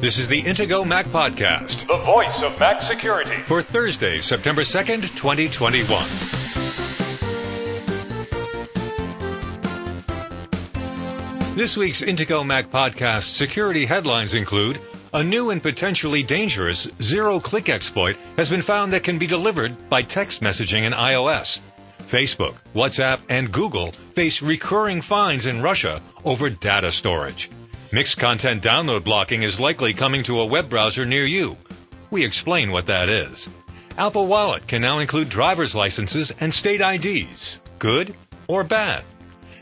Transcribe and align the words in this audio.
This 0.00 0.18
is 0.18 0.28
the 0.28 0.42
Intego 0.42 0.86
Mac 0.86 1.06
Podcast, 1.06 1.86
the 1.86 1.96
voice 2.04 2.42
of 2.42 2.58
Mac 2.60 2.82
security. 2.82 3.34
for 3.46 3.62
Thursday, 3.62 4.20
September 4.20 4.62
2nd, 4.62 5.02
2021. 5.16 5.86
This 11.56 11.76
week's 11.76 12.02
Intego 12.02 12.44
Mac 12.44 12.70
Podcast 12.70 13.34
security 13.34 13.86
headlines 13.86 14.34
include 14.34 14.78
a 15.14 15.24
new 15.24 15.50
and 15.50 15.62
potentially 15.62 16.22
dangerous 16.22 16.88
zero 17.00 17.40
click 17.40 17.68
exploit 17.70 18.16
has 18.36 18.50
been 18.50 18.60
found 18.62 18.92
that 18.92 19.02
can 19.02 19.18
be 19.18 19.26
delivered 19.26 19.74
by 19.88 20.02
text 20.02 20.42
messaging 20.42 20.82
in 20.82 20.92
iOS. 20.92 21.60
Facebook, 22.00 22.54
WhatsApp, 22.74 23.20
and 23.30 23.50
Google 23.50 23.92
face 23.92 24.42
recurring 24.42 25.00
fines 25.00 25.46
in 25.46 25.62
Russia 25.62 26.00
over 26.24 26.50
data 26.50 26.92
storage. 26.92 27.50
Mixed 27.92 28.18
content 28.18 28.62
download 28.64 29.04
blocking 29.04 29.42
is 29.42 29.60
likely 29.60 29.94
coming 29.94 30.24
to 30.24 30.40
a 30.40 30.46
web 30.46 30.68
browser 30.68 31.04
near 31.04 31.24
you. 31.24 31.56
We 32.10 32.24
explain 32.24 32.72
what 32.72 32.86
that 32.86 33.08
is. 33.08 33.48
Apple 33.96 34.26
Wallet 34.26 34.66
can 34.66 34.82
now 34.82 34.98
include 34.98 35.28
driver's 35.28 35.74
licenses 35.74 36.32
and 36.40 36.52
state 36.52 36.80
IDs. 36.80 37.60
Good 37.78 38.14
or 38.48 38.64
bad? 38.64 39.04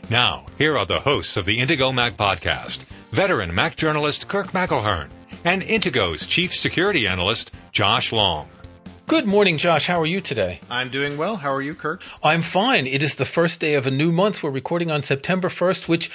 Now, 0.09 0.45
here 0.57 0.75
are 0.77 0.85
the 0.87 1.01
hosts 1.01 1.37
of 1.37 1.45
the 1.45 1.59
Intego 1.59 1.93
Mac 1.93 2.17
podcast 2.17 2.83
veteran 3.11 3.53
Mac 3.53 3.75
journalist 3.75 4.27
Kirk 4.27 4.47
McElhearn 4.47 5.09
and 5.43 5.61
Intego's 5.61 6.25
chief 6.27 6.53
security 6.53 7.07
analyst 7.07 7.53
Josh 7.71 8.11
Long. 8.11 8.49
Good 9.07 9.27
morning, 9.27 9.59
Josh. 9.59 9.85
How 9.85 10.01
are 10.01 10.05
you 10.05 10.19
today? 10.19 10.61
I'm 10.67 10.89
doing 10.89 11.15
well. 11.15 11.35
How 11.37 11.53
are 11.53 11.61
you, 11.61 11.75
Kirk? 11.75 12.01
I'm 12.23 12.41
fine. 12.41 12.87
It 12.87 13.03
is 13.03 13.15
the 13.15 13.23
first 13.25 13.59
day 13.61 13.75
of 13.75 13.85
a 13.85 13.91
new 13.91 14.11
month. 14.11 14.41
We're 14.41 14.49
recording 14.49 14.89
on 14.89 15.03
September 15.03 15.47
1st, 15.47 15.87
which, 15.87 16.09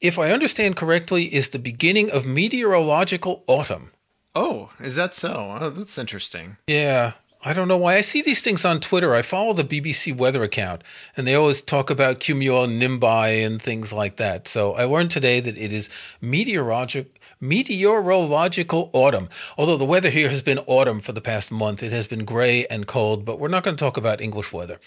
if 0.00 0.18
I 0.18 0.32
understand 0.32 0.76
correctly, 0.76 1.34
is 1.34 1.50
the 1.50 1.58
beginning 1.58 2.10
of 2.10 2.26
meteorological 2.26 3.44
autumn. 3.46 3.90
Oh, 4.34 4.70
is 4.80 4.96
that 4.96 5.14
so? 5.14 5.56
Oh, 5.60 5.70
that's 5.70 5.98
interesting. 5.98 6.58
Yeah. 6.66 7.12
I 7.46 7.52
don't 7.52 7.68
know 7.68 7.76
why. 7.76 7.96
I 7.96 8.00
see 8.00 8.22
these 8.22 8.42
things 8.42 8.64
on 8.64 8.80
Twitter. 8.80 9.14
I 9.14 9.22
follow 9.22 9.52
the 9.52 9.62
BBC 9.62 10.16
weather 10.16 10.42
account, 10.42 10.82
and 11.16 11.26
they 11.26 11.34
always 11.34 11.62
talk 11.62 11.90
about 11.90 12.18
cumulonimbus 12.18 13.46
and 13.46 13.62
things 13.62 13.92
like 13.92 14.16
that. 14.16 14.48
So 14.48 14.74
I 14.74 14.84
learned 14.84 15.12
today 15.12 15.38
that 15.38 15.56
it 15.56 15.72
is 15.72 15.88
meteorologic, 16.20 17.06
meteorological 17.40 18.90
autumn. 18.92 19.28
Although 19.56 19.76
the 19.76 19.84
weather 19.84 20.10
here 20.10 20.28
has 20.28 20.42
been 20.42 20.58
autumn 20.66 21.00
for 21.00 21.12
the 21.12 21.20
past 21.20 21.52
month, 21.52 21.84
it 21.84 21.92
has 21.92 22.08
been 22.08 22.24
gray 22.24 22.66
and 22.66 22.86
cold, 22.86 23.24
but 23.24 23.38
we're 23.38 23.46
not 23.46 23.62
going 23.62 23.76
to 23.76 23.80
talk 23.80 23.96
about 23.96 24.20
English 24.20 24.52
weather. 24.52 24.80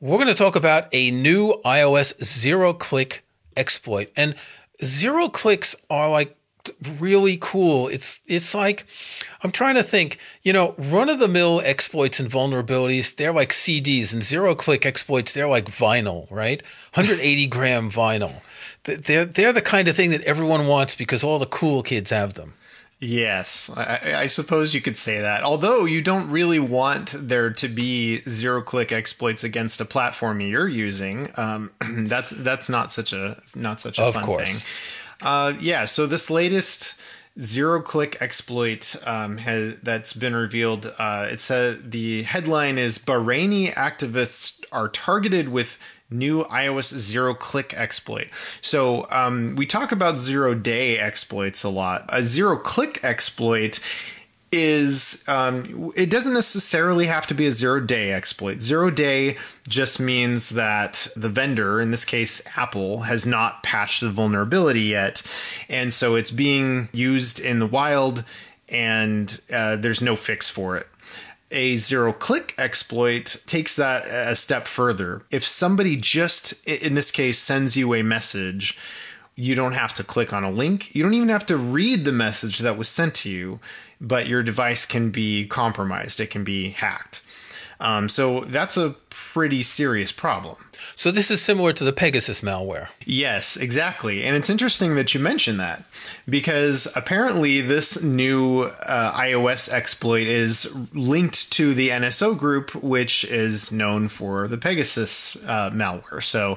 We're 0.00 0.18
going 0.18 0.26
to 0.26 0.34
talk 0.34 0.56
about 0.56 0.88
a 0.92 1.10
new 1.12 1.60
iOS 1.64 2.22
zero 2.22 2.72
click 2.72 3.24
exploit. 3.56 4.10
And 4.16 4.34
zero 4.84 5.28
clicks 5.28 5.76
are 5.90 6.10
like 6.10 6.36
really 6.98 7.38
cool. 7.40 7.88
It's 7.88 8.20
it's 8.26 8.54
like 8.54 8.86
I'm 9.42 9.50
trying 9.50 9.76
to 9.76 9.82
think, 9.82 10.18
you 10.42 10.52
know, 10.52 10.74
run 10.78 11.08
of 11.08 11.18
the 11.18 11.28
mill 11.28 11.60
exploits 11.64 12.20
and 12.20 12.30
vulnerabilities, 12.30 13.14
they're 13.14 13.32
like 13.32 13.52
CDs 13.52 14.12
and 14.12 14.22
zero 14.22 14.54
click 14.54 14.84
exploits, 14.84 15.32
they're 15.32 15.48
like 15.48 15.66
vinyl, 15.66 16.30
right? 16.30 16.62
180 16.94 17.46
gram 17.46 17.90
vinyl. 17.90 18.42
They're 18.84 19.24
they're 19.24 19.52
the 19.52 19.62
kind 19.62 19.88
of 19.88 19.96
thing 19.96 20.10
that 20.10 20.22
everyone 20.22 20.66
wants 20.66 20.94
because 20.94 21.24
all 21.24 21.38
the 21.38 21.46
cool 21.46 21.82
kids 21.82 22.10
have 22.10 22.34
them. 22.34 22.54
Yes, 22.98 23.70
I, 23.76 24.22
I 24.22 24.26
suppose 24.26 24.74
you 24.74 24.80
could 24.80 24.96
say 24.96 25.20
that. 25.20 25.42
Although 25.42 25.84
you 25.84 26.00
don't 26.00 26.30
really 26.30 26.58
want 26.58 27.14
there 27.16 27.50
to 27.50 27.68
be 27.68 28.22
zero-click 28.22 28.90
exploits 28.90 29.44
against 29.44 29.82
a 29.82 29.84
platform 29.84 30.40
you're 30.40 30.66
using, 30.68 31.28
um, 31.36 31.72
that's 31.90 32.30
that's 32.32 32.70
not 32.70 32.92
such 32.92 33.12
a 33.12 33.38
not 33.54 33.80
such 33.82 33.98
a 33.98 34.02
Of 34.02 34.14
fun 34.14 34.24
course. 34.24 34.44
thing. 34.62 34.66
Uh, 35.20 35.52
yeah. 35.60 35.84
So 35.84 36.06
this 36.06 36.30
latest 36.30 36.98
zero-click 37.38 38.16
exploit 38.22 38.96
um, 39.06 39.36
has 39.38 39.76
that's 39.82 40.14
been 40.14 40.34
revealed. 40.34 40.90
Uh, 40.98 41.28
it 41.30 41.42
says 41.42 41.78
the 41.84 42.22
headline 42.22 42.78
is 42.78 42.98
Bahraini 42.98 43.74
activists 43.74 44.64
are 44.72 44.88
targeted 44.88 45.50
with 45.50 45.78
new 46.10 46.44
iOS 46.44 46.96
zero 46.96 47.34
click 47.34 47.74
exploit. 47.74 48.28
So 48.60 49.06
um, 49.10 49.54
we 49.56 49.66
talk 49.66 49.92
about 49.92 50.18
zero 50.18 50.54
day 50.54 50.98
exploits 50.98 51.64
a 51.64 51.68
lot. 51.68 52.04
A 52.08 52.22
zero 52.22 52.56
click 52.56 53.00
exploit 53.02 53.80
is 54.52 55.24
um, 55.28 55.92
it 55.96 56.08
doesn't 56.08 56.32
necessarily 56.32 57.06
have 57.06 57.26
to 57.26 57.34
be 57.34 57.46
a 57.46 57.52
zero 57.52 57.80
day 57.80 58.12
exploit. 58.12 58.62
Zero 58.62 58.90
day 58.90 59.36
just 59.66 59.98
means 59.98 60.50
that 60.50 61.08
the 61.16 61.28
vendor, 61.28 61.80
in 61.80 61.90
this 61.90 62.04
case 62.04 62.40
Apple, 62.56 63.02
has 63.02 63.26
not 63.26 63.62
patched 63.62 64.00
the 64.00 64.10
vulnerability 64.10 64.82
yet, 64.82 65.22
and 65.68 65.92
so 65.92 66.14
it's 66.14 66.30
being 66.30 66.88
used 66.92 67.40
in 67.40 67.58
the 67.58 67.66
wild, 67.66 68.24
and 68.68 69.40
uh, 69.52 69.76
there's 69.76 70.00
no 70.00 70.14
fix 70.14 70.48
for 70.48 70.76
it 70.76 70.86
a 71.50 71.76
zero 71.76 72.12
click 72.12 72.54
exploit 72.58 73.36
takes 73.46 73.76
that 73.76 74.06
a 74.06 74.34
step 74.34 74.66
further. 74.66 75.22
If 75.30 75.44
somebody 75.44 75.96
just, 75.96 76.66
in 76.66 76.94
this 76.94 77.10
case, 77.10 77.38
sends 77.38 77.76
you 77.76 77.94
a 77.94 78.02
message, 78.02 78.76
you 79.34 79.54
don't 79.54 79.72
have 79.72 79.94
to 79.94 80.04
click 80.04 80.32
on 80.32 80.44
a 80.44 80.50
link. 80.50 80.94
You 80.94 81.02
don't 81.02 81.14
even 81.14 81.28
have 81.28 81.46
to 81.46 81.56
read 81.56 82.04
the 82.04 82.12
message 82.12 82.58
that 82.60 82.78
was 82.78 82.88
sent 82.88 83.14
to 83.16 83.30
you, 83.30 83.60
but 84.00 84.26
your 84.26 84.42
device 84.42 84.86
can 84.86 85.10
be 85.10 85.46
compromised. 85.46 86.20
It 86.20 86.30
can 86.30 86.42
be 86.42 86.70
hacked. 86.70 87.22
Um, 87.78 88.08
so 88.08 88.40
that's 88.40 88.76
a 88.76 88.96
pretty 89.10 89.62
serious 89.62 90.10
problem. 90.12 90.56
So 90.98 91.10
this 91.10 91.30
is 91.30 91.42
similar 91.42 91.74
to 91.74 91.84
the 91.84 91.92
Pegasus 91.92 92.40
malware. 92.40 92.88
Yes, 93.04 93.58
exactly. 93.58 94.24
And 94.24 94.34
it's 94.34 94.48
interesting 94.48 94.94
that 94.94 95.12
you 95.12 95.20
mentioned 95.20 95.60
that 95.60 95.84
because 96.26 96.88
apparently 96.96 97.60
this 97.60 98.02
new 98.02 98.62
uh, 98.62 99.12
iOS 99.12 99.68
exploit 99.70 100.26
is 100.26 100.74
linked 100.94 101.52
to 101.52 101.74
the 101.74 101.90
NSO 101.90 102.36
group, 102.36 102.74
which 102.76 103.24
is 103.24 103.70
known 103.70 104.08
for 104.08 104.48
the 104.48 104.56
Pegasus 104.56 105.36
uh, 105.44 105.70
malware. 105.70 106.22
So 106.22 106.56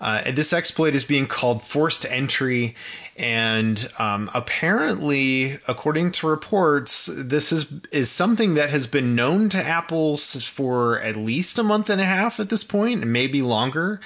uh, 0.00 0.30
this 0.30 0.52
exploit 0.52 0.94
is 0.94 1.04
being 1.04 1.26
called 1.26 1.62
forced 1.62 2.04
entry. 2.06 2.74
And 3.16 3.88
um, 3.98 4.30
apparently, 4.34 5.58
according 5.66 6.12
to 6.12 6.28
reports, 6.28 7.06
this 7.06 7.50
is 7.50 7.72
is 7.90 8.10
something 8.10 8.54
that 8.54 8.70
has 8.70 8.86
been 8.86 9.14
known 9.14 9.48
to 9.50 9.64
Apple 9.64 10.16
for 10.18 11.00
at 11.00 11.16
least 11.16 11.58
a 11.58 11.62
month 11.62 11.88
and 11.88 12.00
a 12.00 12.04
half 12.04 12.38
at 12.38 12.50
this 12.50 12.64
point, 12.64 13.02
and 13.02 13.12
maybe 13.12 13.40
longer. 13.40 14.00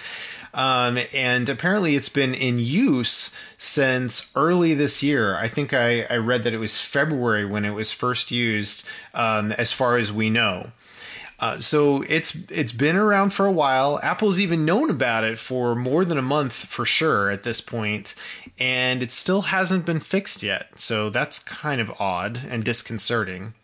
Um, 0.52 0.98
and 1.14 1.48
apparently, 1.48 1.96
it's 1.96 2.08
been 2.08 2.34
in 2.34 2.58
use 2.58 3.34
since 3.56 4.32
early 4.36 4.74
this 4.74 5.02
year. 5.02 5.36
I 5.36 5.48
think 5.48 5.72
I, 5.72 6.02
I 6.10 6.16
read 6.16 6.44
that 6.44 6.54
it 6.54 6.58
was 6.58 6.78
February 6.78 7.44
when 7.44 7.64
it 7.64 7.74
was 7.74 7.92
first 7.92 8.30
used, 8.30 8.84
um, 9.14 9.52
as 9.52 9.72
far 9.72 9.96
as 9.96 10.12
we 10.12 10.28
know. 10.28 10.72
Uh, 11.40 11.58
so 11.58 12.02
it's 12.02 12.34
it's 12.50 12.72
been 12.72 12.96
around 12.96 13.32
for 13.32 13.46
a 13.46 13.52
while. 13.52 13.98
Apple's 14.02 14.38
even 14.38 14.66
known 14.66 14.90
about 14.90 15.24
it 15.24 15.38
for 15.38 15.74
more 15.74 16.04
than 16.04 16.18
a 16.18 16.22
month 16.22 16.52
for 16.52 16.84
sure 16.84 17.30
at 17.30 17.44
this 17.44 17.62
point, 17.62 18.14
and 18.58 19.02
it 19.02 19.10
still 19.10 19.42
hasn't 19.42 19.86
been 19.86 20.00
fixed 20.00 20.42
yet. 20.42 20.78
So 20.78 21.08
that's 21.08 21.38
kind 21.38 21.80
of 21.80 21.98
odd 21.98 22.40
and 22.48 22.62
disconcerting. 22.62 23.54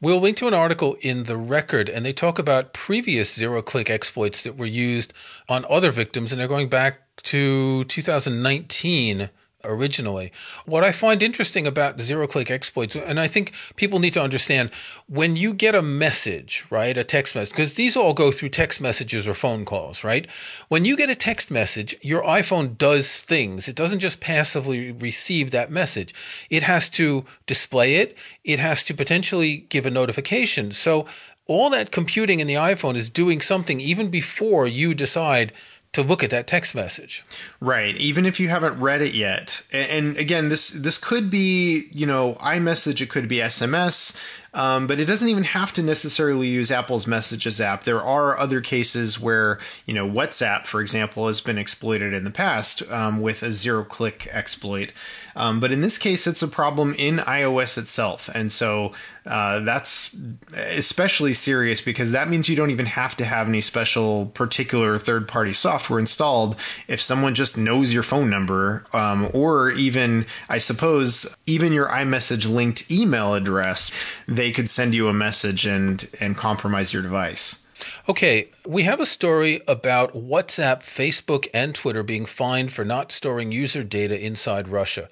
We'll 0.00 0.20
link 0.20 0.36
to 0.38 0.46
an 0.46 0.54
article 0.54 0.96
in 1.00 1.24
the 1.24 1.36
record, 1.36 1.88
and 1.88 2.06
they 2.06 2.12
talk 2.12 2.38
about 2.38 2.72
previous 2.72 3.34
zero 3.34 3.60
click 3.60 3.90
exploits 3.90 4.44
that 4.44 4.56
were 4.56 4.64
used 4.64 5.12
on 5.48 5.66
other 5.68 5.90
victims, 5.90 6.30
and 6.30 6.40
they're 6.40 6.48
going 6.48 6.68
back 6.68 7.00
to 7.24 7.84
2019 7.84 9.30
originally. 9.64 10.32
What 10.64 10.84
I 10.84 10.92
find 10.92 11.22
interesting 11.22 11.66
about 11.66 12.00
zero 12.00 12.26
click 12.26 12.50
exploits, 12.50 12.96
and 12.96 13.18
I 13.18 13.28
think 13.28 13.52
people 13.76 13.98
need 13.98 14.14
to 14.14 14.22
understand 14.22 14.70
when 15.08 15.36
you 15.36 15.52
get 15.52 15.74
a 15.74 15.82
message, 15.82 16.64
right, 16.70 16.96
a 16.96 17.04
text 17.04 17.34
message, 17.34 17.50
because 17.50 17.74
these 17.74 17.96
all 17.96 18.14
go 18.14 18.30
through 18.30 18.50
text 18.50 18.80
messages 18.80 19.26
or 19.26 19.34
phone 19.34 19.64
calls, 19.64 20.04
right? 20.04 20.26
When 20.68 20.84
you 20.84 20.96
get 20.96 21.10
a 21.10 21.14
text 21.14 21.50
message, 21.50 21.96
your 22.02 22.22
iPhone 22.22 22.78
does 22.78 23.16
things. 23.18 23.68
It 23.68 23.76
doesn't 23.76 24.00
just 24.00 24.20
passively 24.20 24.92
receive 24.92 25.50
that 25.50 25.70
message, 25.70 26.14
it 26.50 26.62
has 26.62 26.88
to 26.90 27.24
display 27.46 27.96
it, 27.96 28.16
it 28.44 28.58
has 28.58 28.84
to 28.84 28.94
potentially 28.94 29.66
give 29.68 29.86
a 29.86 29.90
notification. 29.90 30.72
So 30.72 31.06
all 31.46 31.70
that 31.70 31.92
computing 31.92 32.40
in 32.40 32.46
the 32.46 32.54
iPhone 32.54 32.96
is 32.96 33.08
doing 33.08 33.40
something 33.40 33.80
even 33.80 34.10
before 34.10 34.66
you 34.66 34.94
decide 34.94 35.52
to 35.96 36.02
look 36.02 36.22
at 36.22 36.30
that 36.30 36.46
text 36.46 36.74
message. 36.74 37.24
Right, 37.60 37.96
even 37.96 38.26
if 38.26 38.38
you 38.38 38.48
haven't 38.48 38.78
read 38.78 39.02
it 39.02 39.14
yet. 39.14 39.62
And, 39.72 40.16
again, 40.16 40.48
this 40.48 40.70
this 40.70 40.98
could 40.98 41.30
be 41.30 41.88
you 41.90 42.06
know 42.06 42.34
iMessage, 42.34 43.00
it 43.00 43.08
could 43.08 43.28
be 43.28 43.38
SMS. 43.38 44.16
Um, 44.54 44.86
but 44.86 44.98
it 44.98 45.04
doesn't 45.04 45.28
even 45.28 45.44
have 45.44 45.74
to 45.74 45.82
necessarily 45.82 46.48
use 46.48 46.70
Apple's 46.70 47.06
Messages 47.06 47.60
app. 47.60 47.84
There 47.84 48.00
are 48.00 48.38
other 48.38 48.62
cases 48.62 49.20
where, 49.20 49.58
you 49.84 49.92
know, 49.92 50.08
WhatsApp, 50.08 50.64
for 50.64 50.80
example, 50.80 51.26
has 51.26 51.42
been 51.42 51.58
exploited 51.58 52.14
in 52.14 52.24
the 52.24 52.30
past 52.30 52.82
um, 52.90 53.20
with 53.20 53.42
a 53.42 53.52
zero 53.52 53.84
click 53.84 54.26
exploit. 54.32 54.94
Um, 55.34 55.60
but 55.60 55.72
in 55.72 55.82
this 55.82 55.98
case, 55.98 56.26
it's 56.26 56.42
a 56.42 56.48
problem 56.48 56.94
in 56.96 57.18
iOS 57.18 57.76
itself. 57.76 58.30
And 58.34 58.50
so 58.50 58.92
uh, 59.26 59.60
that's 59.60 60.16
especially 60.54 61.32
serious 61.32 61.80
because 61.80 62.12
that 62.12 62.28
means 62.28 62.48
you 62.48 62.56
don't 62.56 62.70
even 62.70 62.86
have 62.86 63.16
to 63.16 63.24
have 63.24 63.48
any 63.48 63.60
special 63.60 64.26
particular 64.26 64.96
third 64.96 65.26
party 65.26 65.52
software 65.52 65.98
installed 65.98 66.56
if 66.88 67.00
someone 67.00 67.34
just 67.34 67.58
knows 67.58 67.92
your 67.92 68.02
phone 68.02 68.30
number 68.30 68.84
um, 68.92 69.28
or 69.34 69.70
even 69.70 70.24
i 70.48 70.58
suppose 70.58 71.36
even 71.46 71.72
your 71.72 71.88
imessage 71.88 72.46
linked 72.46 72.90
email 72.90 73.34
address 73.34 73.90
they 74.28 74.52
could 74.52 74.70
send 74.70 74.94
you 74.94 75.08
a 75.08 75.12
message 75.12 75.66
and 75.66 76.08
and 76.20 76.36
compromise 76.36 76.92
your 76.92 77.02
device 77.02 77.62
Okay, 78.08 78.50
we 78.64 78.84
have 78.84 79.00
a 79.00 79.06
story 79.06 79.60
about 79.66 80.14
WhatsApp, 80.14 80.80
Facebook, 80.82 81.48
and 81.52 81.74
Twitter 81.74 82.02
being 82.02 82.24
fined 82.24 82.72
for 82.72 82.84
not 82.84 83.12
storing 83.12 83.52
user 83.52 83.84
data 83.84 84.18
inside 84.18 84.68
Russia. 84.68 85.08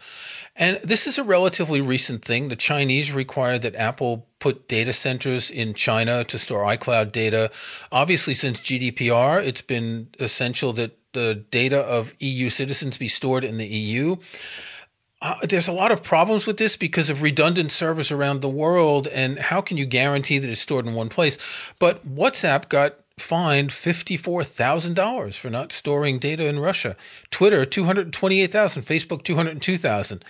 And 0.56 0.76
this 0.84 1.06
is 1.06 1.18
a 1.18 1.24
relatively 1.24 1.80
recent 1.80 2.24
thing. 2.24 2.48
The 2.48 2.56
Chinese 2.56 3.12
required 3.12 3.62
that 3.62 3.74
Apple 3.74 4.28
put 4.38 4.68
data 4.68 4.92
centers 4.92 5.50
in 5.50 5.74
China 5.74 6.22
to 6.24 6.38
store 6.38 6.62
iCloud 6.62 7.10
data. 7.10 7.50
Obviously, 7.90 8.34
since 8.34 8.60
GDPR, 8.60 9.44
it's 9.44 9.62
been 9.62 10.08
essential 10.20 10.72
that 10.74 10.96
the 11.12 11.34
data 11.34 11.80
of 11.80 12.14
EU 12.18 12.50
citizens 12.50 12.98
be 12.98 13.08
stored 13.08 13.42
in 13.42 13.56
the 13.56 13.66
EU. 13.66 14.16
Uh, 15.22 15.34
there's 15.42 15.68
a 15.68 15.72
lot 15.72 15.90
of 15.90 16.02
problems 16.02 16.46
with 16.46 16.58
this 16.58 16.76
because 16.76 17.08
of 17.08 17.22
redundant 17.22 17.72
servers 17.72 18.12
around 18.12 18.40
the 18.42 18.48
world, 18.48 19.08
and 19.08 19.38
how 19.38 19.60
can 19.60 19.76
you 19.76 19.86
guarantee 19.86 20.38
that 20.38 20.50
it's 20.50 20.60
stored 20.60 20.86
in 20.86 20.94
one 20.94 21.08
place? 21.08 21.38
But 21.78 22.04
WhatsApp 22.04 22.68
got 22.68 22.96
fined 23.18 23.70
$54,000 23.70 25.34
for 25.34 25.50
not 25.50 25.72
storing 25.72 26.18
data 26.18 26.46
in 26.46 26.58
Russia. 26.58 26.96
Twitter, 27.30 27.64
228,000, 27.64 28.82
Facebook, 28.82 29.22
202,000 29.22 30.24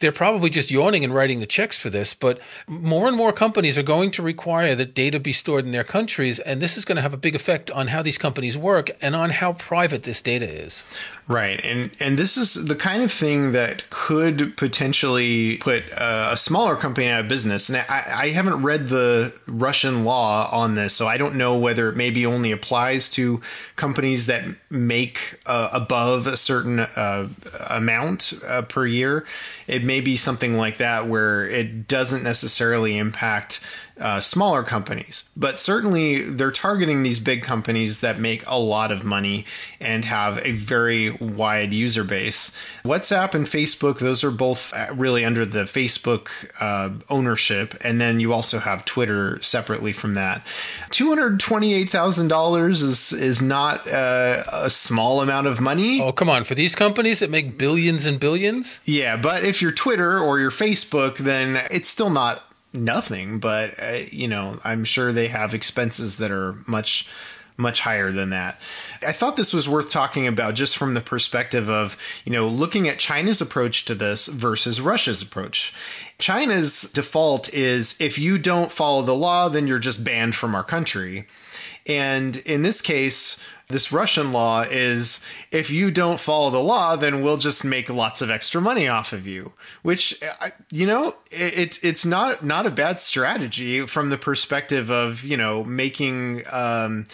they're 0.00 0.12
probably 0.12 0.50
just 0.50 0.70
yawning 0.70 1.04
and 1.04 1.14
writing 1.14 1.40
the 1.40 1.46
checks 1.46 1.78
for 1.78 1.88
this, 1.88 2.14
but 2.14 2.40
more 2.66 3.06
and 3.06 3.16
more 3.16 3.32
companies 3.32 3.78
are 3.78 3.82
going 3.82 4.10
to 4.10 4.22
require 4.22 4.74
that 4.74 4.94
data 4.94 5.20
be 5.20 5.32
stored 5.32 5.64
in 5.64 5.72
their 5.72 5.84
countries, 5.84 6.38
and 6.40 6.60
this 6.60 6.76
is 6.76 6.84
going 6.84 6.96
to 6.96 7.02
have 7.02 7.14
a 7.14 7.18
big 7.18 7.34
effect 7.34 7.70
on 7.70 7.88
how 7.88 8.02
these 8.02 8.18
companies 8.18 8.58
work 8.58 8.90
and 9.00 9.14
on 9.14 9.30
how 9.30 9.52
private 9.52 10.02
this 10.02 10.20
data 10.20 10.46
is. 10.46 10.82
Right, 11.26 11.58
and 11.64 11.90
and 12.00 12.18
this 12.18 12.36
is 12.36 12.66
the 12.66 12.74
kind 12.74 13.02
of 13.02 13.10
thing 13.10 13.52
that 13.52 13.88
could 13.88 14.58
potentially 14.58 15.56
put 15.56 15.82
a, 15.92 16.32
a 16.32 16.36
smaller 16.36 16.76
company 16.76 17.08
out 17.08 17.20
of 17.20 17.28
business. 17.28 17.70
And 17.70 17.78
I, 17.78 18.04
I, 18.14 18.28
haven't 18.28 18.60
read 18.60 18.88
the 18.88 19.34
Russian 19.46 20.04
law 20.04 20.50
on 20.52 20.74
this, 20.74 20.92
so 20.92 21.06
I 21.06 21.16
don't 21.16 21.36
know 21.36 21.56
whether 21.56 21.88
it 21.88 21.96
maybe 21.96 22.26
only 22.26 22.52
applies 22.52 23.08
to 23.10 23.40
companies 23.76 24.26
that 24.26 24.44
make 24.68 25.40
uh, 25.46 25.70
above 25.72 26.26
a 26.26 26.36
certain 26.36 26.80
uh, 26.80 27.28
amount 27.70 28.34
uh, 28.46 28.60
per 28.60 28.84
year. 28.86 29.24
It 29.66 29.82
may 29.82 30.02
be 30.02 30.18
something 30.18 30.56
like 30.56 30.76
that 30.76 31.08
where 31.08 31.46
it 31.48 31.88
doesn't 31.88 32.22
necessarily 32.22 32.98
impact 32.98 33.60
uh, 34.00 34.20
smaller 34.20 34.62
companies. 34.62 35.28
But 35.36 35.60
certainly 35.60 36.22
they're 36.22 36.50
targeting 36.50 37.02
these 37.02 37.20
big 37.20 37.42
companies 37.42 38.00
that 38.00 38.18
make 38.18 38.42
a 38.46 38.58
lot 38.58 38.90
of 38.90 39.04
money 39.04 39.46
and 39.80 40.04
have 40.04 40.44
a 40.44 40.50
very 40.52 41.10
wide 41.10 41.72
user 41.72 42.02
base. 42.02 42.50
WhatsApp 42.84 43.34
and 43.34 43.46
Facebook, 43.46 43.98
those 43.98 44.24
are 44.24 44.32
both 44.32 44.72
uh, 44.74 44.88
really 44.94 45.24
under 45.24 45.44
the 45.44 45.64
Facebook 45.64 46.30
uh, 46.60 46.90
ownership. 47.08 47.76
And 47.84 48.00
then 48.00 48.18
you 48.18 48.32
also 48.32 48.58
have 48.58 48.84
Twitter 48.84 49.40
separately 49.42 49.92
from 49.92 50.14
that. 50.14 50.44
$228,000 50.90 52.70
is, 52.70 53.12
is 53.12 53.40
not 53.40 53.86
uh, 53.86 54.42
a 54.52 54.70
small 54.70 55.20
amount 55.20 55.46
of 55.46 55.60
money. 55.60 56.00
Oh, 56.00 56.12
come 56.12 56.28
on. 56.28 56.44
For 56.44 56.54
these 56.56 56.74
companies 56.74 57.20
that 57.20 57.30
make 57.30 57.56
billions 57.56 58.06
and 58.06 58.18
billions? 58.18 58.80
Yeah, 58.84 59.16
but 59.16 59.44
if 59.44 59.62
you're 59.62 59.72
Twitter 59.72 60.18
or 60.18 60.40
you're 60.40 60.50
Facebook, 60.50 61.18
then 61.18 61.64
it's 61.70 61.88
still 61.88 62.10
not 62.10 62.42
nothing, 62.74 63.38
but 63.38 63.74
uh, 63.80 64.00
you 64.10 64.28
know, 64.28 64.58
I'm 64.64 64.84
sure 64.84 65.12
they 65.12 65.28
have 65.28 65.54
expenses 65.54 66.16
that 66.18 66.30
are 66.30 66.54
much 66.68 67.08
much 67.56 67.80
higher 67.80 68.10
than 68.10 68.30
that. 68.30 68.60
I 69.06 69.12
thought 69.12 69.36
this 69.36 69.52
was 69.52 69.68
worth 69.68 69.90
talking 69.90 70.26
about 70.26 70.54
just 70.54 70.76
from 70.76 70.94
the 70.94 71.00
perspective 71.00 71.70
of, 71.70 71.96
you 72.24 72.32
know, 72.32 72.48
looking 72.48 72.88
at 72.88 72.98
China's 72.98 73.40
approach 73.40 73.84
to 73.84 73.94
this 73.94 74.26
versus 74.26 74.80
Russia's 74.80 75.22
approach. 75.22 75.72
China's 76.18 76.82
default 76.82 77.52
is 77.54 77.96
if 78.00 78.18
you 78.18 78.38
don't 78.38 78.72
follow 78.72 79.02
the 79.02 79.14
law, 79.14 79.48
then 79.48 79.66
you're 79.66 79.78
just 79.78 80.02
banned 80.02 80.34
from 80.34 80.54
our 80.54 80.64
country. 80.64 81.26
And 81.86 82.36
in 82.38 82.62
this 82.62 82.80
case, 82.80 83.38
this 83.68 83.92
Russian 83.92 84.32
law 84.32 84.62
is 84.62 85.24
if 85.50 85.70
you 85.70 85.90
don't 85.90 86.20
follow 86.20 86.50
the 86.50 86.60
law, 86.60 86.96
then 86.96 87.22
we'll 87.22 87.38
just 87.38 87.64
make 87.64 87.88
lots 87.88 88.20
of 88.20 88.30
extra 88.30 88.60
money 88.60 88.88
off 88.88 89.12
of 89.12 89.26
you. 89.26 89.52
Which 89.82 90.20
you 90.70 90.86
know, 90.86 91.14
it's 91.30 91.78
it's 91.82 92.04
not 92.04 92.44
not 92.44 92.66
a 92.66 92.70
bad 92.70 93.00
strategy 93.00 93.86
from 93.86 94.10
the 94.10 94.18
perspective 94.18 94.90
of 94.90 95.24
you 95.24 95.36
know 95.36 95.64
making 95.64 96.42
um, 96.50 97.06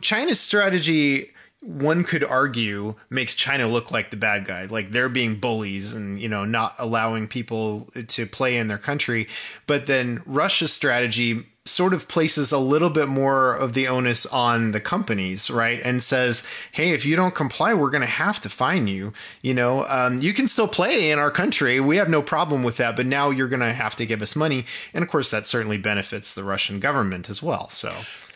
China's 0.00 0.40
strategy 0.40 1.30
one 1.64 2.04
could 2.04 2.22
argue 2.22 2.94
makes 3.08 3.34
China 3.34 3.66
look 3.66 3.90
like 3.90 4.10
the 4.10 4.18
bad 4.18 4.44
guy, 4.44 4.66
like 4.66 4.90
they're 4.90 5.08
being 5.08 5.36
bullies 5.36 5.94
and 5.94 6.20
you 6.20 6.28
know 6.28 6.44
not 6.44 6.74
allowing 6.78 7.26
people 7.28 7.88
to 8.08 8.26
play 8.26 8.56
in 8.56 8.68
their 8.68 8.78
country. 8.78 9.28
But 9.66 9.86
then 9.86 10.22
Russia's 10.26 10.72
strategy 10.72 11.46
sort 11.66 11.94
of 11.94 12.08
places 12.08 12.52
a 12.52 12.58
little 12.58 12.90
bit 12.90 13.08
more 13.08 13.54
of 13.54 13.72
the 13.72 13.88
onus 13.88 14.26
on 14.26 14.72
the 14.72 14.80
companies, 14.80 15.50
right? 15.50 15.80
And 15.82 16.02
says, 16.02 16.46
hey, 16.72 16.90
if 16.90 17.06
you 17.06 17.16
don't 17.16 17.34
comply, 17.34 17.72
we're 17.72 17.90
going 17.90 18.02
to 18.02 18.06
have 18.06 18.38
to 18.42 18.50
fine 18.50 18.86
you. 18.86 19.14
You 19.40 19.54
know, 19.54 19.86
um, 19.88 20.18
you 20.18 20.34
can 20.34 20.46
still 20.46 20.68
play 20.68 21.10
in 21.10 21.18
our 21.18 21.30
country. 21.30 21.80
We 21.80 21.96
have 21.96 22.10
no 22.10 22.20
problem 22.20 22.64
with 22.64 22.76
that, 22.76 22.96
but 22.96 23.06
now 23.06 23.30
you're 23.30 23.48
going 23.48 23.60
to 23.60 23.72
have 23.72 23.96
to 23.96 24.04
give 24.04 24.20
us 24.20 24.36
money. 24.36 24.66
And 24.92 25.02
of 25.02 25.08
course, 25.08 25.30
that 25.30 25.46
certainly 25.46 25.78
benefits 25.78 26.34
the 26.34 26.44
Russian 26.44 26.80
government 26.80 27.30
as 27.30 27.42
well. 27.42 27.70
So. 27.70 27.94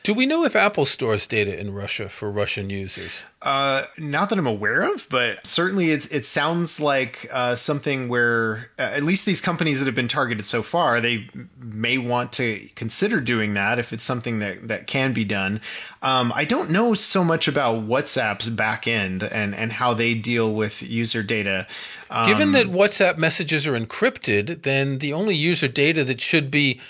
Do 0.08 0.14
we 0.14 0.24
know 0.24 0.46
if 0.46 0.56
Apple 0.56 0.86
stores 0.86 1.26
data 1.26 1.60
in 1.60 1.74
Russia 1.74 2.08
for 2.08 2.30
Russian 2.30 2.70
users? 2.70 3.26
Uh, 3.42 3.82
not 3.98 4.30
that 4.30 4.38
I'm 4.38 4.46
aware 4.46 4.90
of, 4.90 5.06
but 5.10 5.46
certainly 5.46 5.90
it's, 5.90 6.06
it 6.06 6.24
sounds 6.24 6.80
like 6.80 7.28
uh, 7.30 7.54
something 7.56 8.08
where 8.08 8.70
uh, 8.78 8.84
at 8.94 9.02
least 9.02 9.26
these 9.26 9.42
companies 9.42 9.80
that 9.80 9.84
have 9.84 9.94
been 9.94 10.08
targeted 10.08 10.46
so 10.46 10.62
far, 10.62 11.02
they 11.02 11.28
may 11.60 11.98
want 11.98 12.32
to 12.32 12.70
consider 12.74 13.20
doing 13.20 13.52
that 13.52 13.78
if 13.78 13.92
it's 13.92 14.02
something 14.02 14.38
that, 14.38 14.68
that 14.68 14.86
can 14.86 15.12
be 15.12 15.26
done. 15.26 15.60
Um, 16.00 16.32
I 16.34 16.46
don't 16.46 16.70
know 16.70 16.94
so 16.94 17.22
much 17.22 17.46
about 17.46 17.86
WhatsApp's 17.86 18.48
back 18.48 18.88
end 18.88 19.22
and, 19.22 19.54
and 19.54 19.72
how 19.72 19.92
they 19.92 20.14
deal 20.14 20.54
with 20.54 20.82
user 20.82 21.22
data. 21.22 21.66
Um, 22.08 22.26
Given 22.26 22.52
that 22.52 22.68
WhatsApp 22.68 23.18
messages 23.18 23.66
are 23.66 23.78
encrypted, 23.78 24.62
then 24.62 25.00
the 25.00 25.12
only 25.12 25.34
user 25.34 25.68
data 25.68 26.02
that 26.04 26.22
should 26.22 26.50
be 26.50 26.80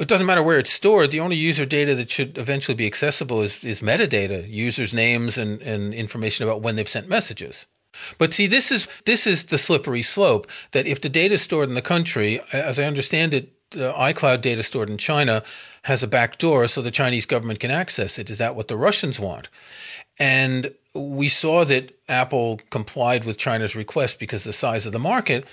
it 0.00 0.08
doesn't 0.08 0.26
matter 0.26 0.42
where 0.42 0.58
it's 0.58 0.70
stored. 0.70 1.10
The 1.10 1.20
only 1.20 1.36
user 1.36 1.66
data 1.66 1.94
that 1.94 2.10
should 2.10 2.38
eventually 2.38 2.74
be 2.74 2.86
accessible 2.86 3.42
is, 3.42 3.62
is 3.64 3.80
metadata, 3.80 4.48
users' 4.48 4.94
names 4.94 5.38
and, 5.38 5.60
and 5.62 5.94
information 5.94 6.46
about 6.46 6.62
when 6.62 6.76
they've 6.76 6.88
sent 6.88 7.08
messages. 7.08 7.66
But 8.18 8.32
see, 8.32 8.46
this 8.46 8.70
is 8.70 8.86
this 9.06 9.26
is 9.26 9.46
the 9.46 9.58
slippery 9.58 10.02
slope. 10.02 10.46
That 10.72 10.86
if 10.86 11.00
the 11.00 11.08
data 11.08 11.34
is 11.34 11.42
stored 11.42 11.68
in 11.68 11.74
the 11.74 11.82
country, 11.82 12.40
as 12.52 12.78
I 12.78 12.84
understand 12.84 13.34
it, 13.34 13.52
the 13.70 13.92
iCloud 13.92 14.40
data 14.40 14.62
stored 14.62 14.90
in 14.90 14.98
China 14.98 15.42
has 15.82 16.02
a 16.02 16.06
back 16.06 16.38
door 16.38 16.68
so 16.68 16.82
the 16.82 16.90
Chinese 16.90 17.26
government 17.26 17.60
can 17.60 17.70
access 17.70 18.18
it. 18.18 18.30
Is 18.30 18.38
that 18.38 18.54
what 18.54 18.68
the 18.68 18.76
Russians 18.76 19.18
want? 19.18 19.48
And 20.18 20.74
we 20.94 21.28
saw 21.28 21.64
that 21.64 21.96
Apple 22.08 22.60
complied 22.70 23.24
with 23.24 23.38
China's 23.38 23.76
request 23.76 24.18
because 24.18 24.42
of 24.42 24.50
the 24.50 24.52
size 24.52 24.86
of 24.86 24.92
the 24.92 24.98
market. 24.98 25.46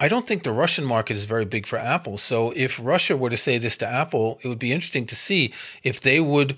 I 0.00 0.06
don't 0.06 0.28
think 0.28 0.44
the 0.44 0.52
Russian 0.52 0.84
market 0.84 1.16
is 1.16 1.24
very 1.24 1.44
big 1.44 1.66
for 1.66 1.76
Apple. 1.76 2.18
So 2.18 2.52
if 2.54 2.78
Russia 2.80 3.16
were 3.16 3.30
to 3.30 3.36
say 3.36 3.58
this 3.58 3.76
to 3.78 3.86
Apple, 3.86 4.38
it 4.42 4.48
would 4.48 4.58
be 4.58 4.72
interesting 4.72 5.06
to 5.06 5.16
see 5.16 5.52
if 5.82 6.00
they 6.00 6.20
would 6.20 6.56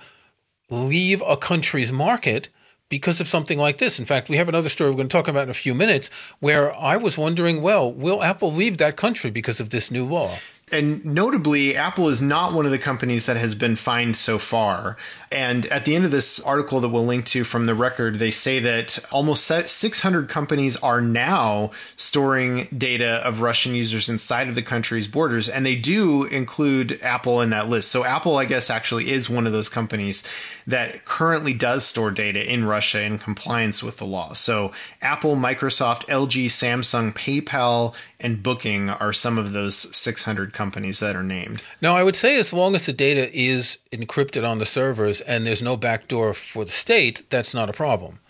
leave 0.68 1.22
a 1.26 1.36
country's 1.36 1.90
market 1.90 2.48
because 2.90 3.20
of 3.20 3.28
something 3.28 3.58
like 3.58 3.78
this. 3.78 3.98
In 3.98 4.04
fact, 4.04 4.28
we 4.28 4.36
have 4.36 4.48
another 4.48 4.68
story 4.68 4.90
we're 4.90 4.96
going 4.96 5.08
to 5.08 5.12
talk 5.12 5.28
about 5.28 5.44
in 5.44 5.50
a 5.50 5.54
few 5.54 5.74
minutes 5.74 6.10
where 6.40 6.74
I 6.74 6.96
was 6.96 7.16
wondering, 7.16 7.62
well, 7.62 7.90
will 7.90 8.22
Apple 8.22 8.52
leave 8.52 8.78
that 8.78 8.96
country 8.96 9.30
because 9.30 9.60
of 9.60 9.70
this 9.70 9.90
new 9.90 10.04
law? 10.04 10.38
And 10.72 11.04
notably, 11.04 11.76
Apple 11.76 12.08
is 12.08 12.22
not 12.22 12.52
one 12.52 12.64
of 12.64 12.70
the 12.70 12.78
companies 12.78 13.26
that 13.26 13.36
has 13.36 13.54
been 13.54 13.76
fined 13.76 14.16
so 14.16 14.38
far. 14.38 14.96
And 15.32 15.66
at 15.66 15.84
the 15.84 15.94
end 15.94 16.04
of 16.04 16.10
this 16.10 16.40
article 16.40 16.80
that 16.80 16.88
we'll 16.88 17.06
link 17.06 17.24
to 17.26 17.44
from 17.44 17.66
the 17.66 17.74
record, 17.74 18.16
they 18.16 18.32
say 18.32 18.58
that 18.58 18.98
almost 19.12 19.44
600 19.46 20.28
companies 20.28 20.76
are 20.78 21.00
now 21.00 21.70
storing 21.94 22.66
data 22.76 23.24
of 23.24 23.40
Russian 23.40 23.74
users 23.74 24.08
inside 24.08 24.48
of 24.48 24.56
the 24.56 24.62
country's 24.62 25.06
borders. 25.06 25.48
And 25.48 25.64
they 25.64 25.76
do 25.76 26.24
include 26.24 26.98
Apple 27.00 27.40
in 27.40 27.50
that 27.50 27.68
list. 27.68 27.90
So 27.90 28.04
Apple, 28.04 28.38
I 28.38 28.44
guess, 28.44 28.70
actually 28.70 29.12
is 29.12 29.30
one 29.30 29.46
of 29.46 29.52
those 29.52 29.68
companies 29.68 30.24
that 30.66 31.04
currently 31.04 31.54
does 31.54 31.86
store 31.86 32.10
data 32.10 32.52
in 32.52 32.64
Russia 32.64 33.02
in 33.02 33.18
compliance 33.18 33.84
with 33.84 33.98
the 33.98 34.06
law. 34.06 34.32
So 34.32 34.72
Apple, 35.00 35.36
Microsoft, 35.36 36.06
LG, 36.06 36.46
Samsung, 36.46 37.14
PayPal, 37.14 37.94
and 38.20 38.42
Booking 38.42 38.90
are 38.90 39.12
some 39.12 39.38
of 39.38 39.52
those 39.52 39.74
600 39.76 40.52
companies 40.52 41.00
that 41.00 41.16
are 41.16 41.22
named. 41.22 41.62
Now, 41.80 41.96
I 41.96 42.02
would 42.02 42.16
say 42.16 42.36
as 42.36 42.52
long 42.52 42.74
as 42.74 42.86
the 42.86 42.92
data 42.92 43.30
is 43.32 43.78
encrypted 43.92 44.48
on 44.48 44.58
the 44.58 44.66
servers 44.66 45.20
and 45.22 45.46
there's 45.46 45.62
no 45.62 45.76
backdoor 45.76 46.34
for 46.34 46.64
the 46.64 46.72
state, 46.72 47.28
that's 47.30 47.54
not 47.54 47.68
a 47.68 47.72
problem. 47.72 48.20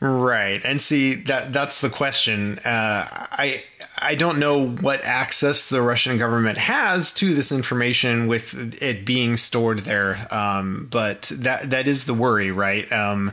Right, 0.00 0.60
and 0.64 0.80
see 0.80 1.14
that 1.14 1.52
that's 1.52 1.80
the 1.80 1.88
question. 1.88 2.58
Uh, 2.60 3.06
I 3.10 3.64
I 4.00 4.14
don't 4.14 4.38
know 4.38 4.68
what 4.68 5.04
access 5.04 5.68
the 5.68 5.82
Russian 5.82 6.18
government 6.18 6.58
has 6.58 7.12
to 7.14 7.34
this 7.34 7.50
information 7.50 8.28
with 8.28 8.80
it 8.80 9.04
being 9.04 9.36
stored 9.36 9.80
there, 9.80 10.26
um, 10.30 10.88
but 10.90 11.22
that 11.34 11.70
that 11.70 11.88
is 11.88 12.04
the 12.04 12.14
worry, 12.14 12.52
right? 12.52 12.90
Um, 12.92 13.32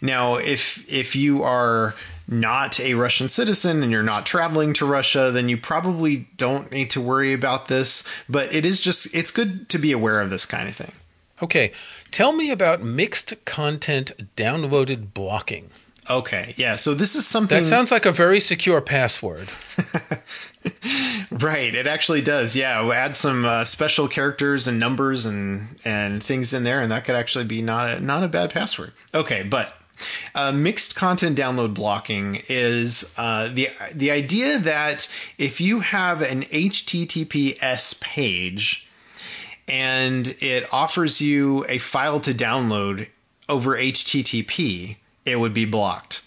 now, 0.00 0.36
if 0.36 0.90
if 0.90 1.14
you 1.14 1.42
are 1.42 1.94
not 2.28 2.80
a 2.80 2.94
Russian 2.94 3.28
citizen 3.28 3.82
and 3.82 3.92
you're 3.92 4.02
not 4.02 4.26
traveling 4.26 4.72
to 4.74 4.86
Russia, 4.86 5.30
then 5.30 5.48
you 5.48 5.56
probably 5.56 6.28
don't 6.36 6.70
need 6.70 6.90
to 6.90 7.00
worry 7.00 7.32
about 7.32 7.68
this. 7.68 8.06
But 8.28 8.52
it 8.52 8.64
is 8.64 8.80
just, 8.80 9.14
it's 9.14 9.30
good 9.30 9.68
to 9.68 9.78
be 9.78 9.92
aware 9.92 10.20
of 10.20 10.30
this 10.30 10.46
kind 10.46 10.68
of 10.68 10.74
thing. 10.74 10.92
Okay. 11.42 11.72
Tell 12.10 12.32
me 12.32 12.50
about 12.50 12.82
mixed 12.82 13.44
content 13.44 14.12
downloaded 14.36 15.12
blocking. 15.12 15.70
Okay. 16.08 16.54
Yeah. 16.56 16.76
So 16.76 16.94
this 16.94 17.16
is 17.16 17.26
something. 17.26 17.62
That 17.62 17.68
sounds 17.68 17.90
like 17.90 18.06
a 18.06 18.12
very 18.12 18.40
secure 18.40 18.80
password. 18.80 19.48
right. 21.30 21.74
It 21.74 21.86
actually 21.86 22.22
does. 22.22 22.54
Yeah. 22.54 22.80
We'll 22.80 22.92
add 22.92 23.16
some 23.16 23.44
uh, 23.44 23.64
special 23.64 24.06
characters 24.06 24.68
and 24.68 24.78
numbers 24.78 25.26
and, 25.26 25.78
and 25.84 26.22
things 26.22 26.54
in 26.54 26.62
there, 26.64 26.80
and 26.80 26.90
that 26.92 27.04
could 27.04 27.16
actually 27.16 27.44
be 27.44 27.60
not 27.60 27.90
a, 27.90 28.00
not 28.00 28.22
a 28.22 28.28
bad 28.28 28.50
password. 28.50 28.92
Okay. 29.14 29.42
But 29.42 29.74
uh, 30.34 30.52
mixed 30.52 30.94
content 30.94 31.38
download 31.38 31.74
blocking 31.74 32.42
is 32.48 33.12
uh, 33.16 33.48
the 33.48 33.70
the 33.92 34.10
idea 34.10 34.58
that 34.58 35.08
if 35.38 35.60
you 35.60 35.80
have 35.80 36.22
an 36.22 36.42
HTTPS 36.42 38.00
page 38.00 38.88
and 39.68 40.36
it 40.40 40.72
offers 40.72 41.20
you 41.20 41.64
a 41.68 41.78
file 41.78 42.20
to 42.20 42.32
download 42.32 43.08
over 43.48 43.76
HTTP, 43.76 44.96
it 45.24 45.40
would 45.40 45.54
be 45.54 45.64
blocked. 45.64 46.22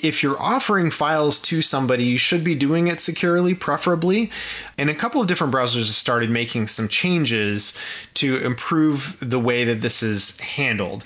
If 0.00 0.22
you're 0.22 0.40
offering 0.40 0.90
files 0.90 1.38
to 1.40 1.60
somebody, 1.60 2.04
you 2.04 2.16
should 2.16 2.42
be 2.42 2.54
doing 2.54 2.86
it 2.86 3.00
securely, 3.00 3.54
preferably. 3.54 4.30
And 4.78 4.88
a 4.88 4.94
couple 4.94 5.20
of 5.20 5.26
different 5.26 5.52
browsers 5.52 5.86
have 5.86 5.88
started 5.88 6.30
making 6.30 6.68
some 6.68 6.88
changes 6.88 7.76
to 8.14 8.38
improve 8.38 9.18
the 9.20 9.38
way 9.38 9.64
that 9.64 9.82
this 9.82 10.02
is 10.02 10.40
handled. 10.40 11.04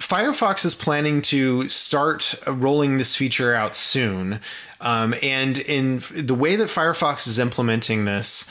Firefox 0.00 0.64
is 0.64 0.74
planning 0.74 1.20
to 1.22 1.68
start 1.68 2.34
rolling 2.46 2.96
this 2.96 3.14
feature 3.14 3.54
out 3.54 3.76
soon. 3.76 4.40
Um, 4.80 5.14
and 5.22 5.58
in 5.58 6.02
the 6.14 6.34
way 6.34 6.56
that 6.56 6.68
Firefox 6.68 7.28
is 7.28 7.38
implementing 7.38 8.06
this, 8.06 8.50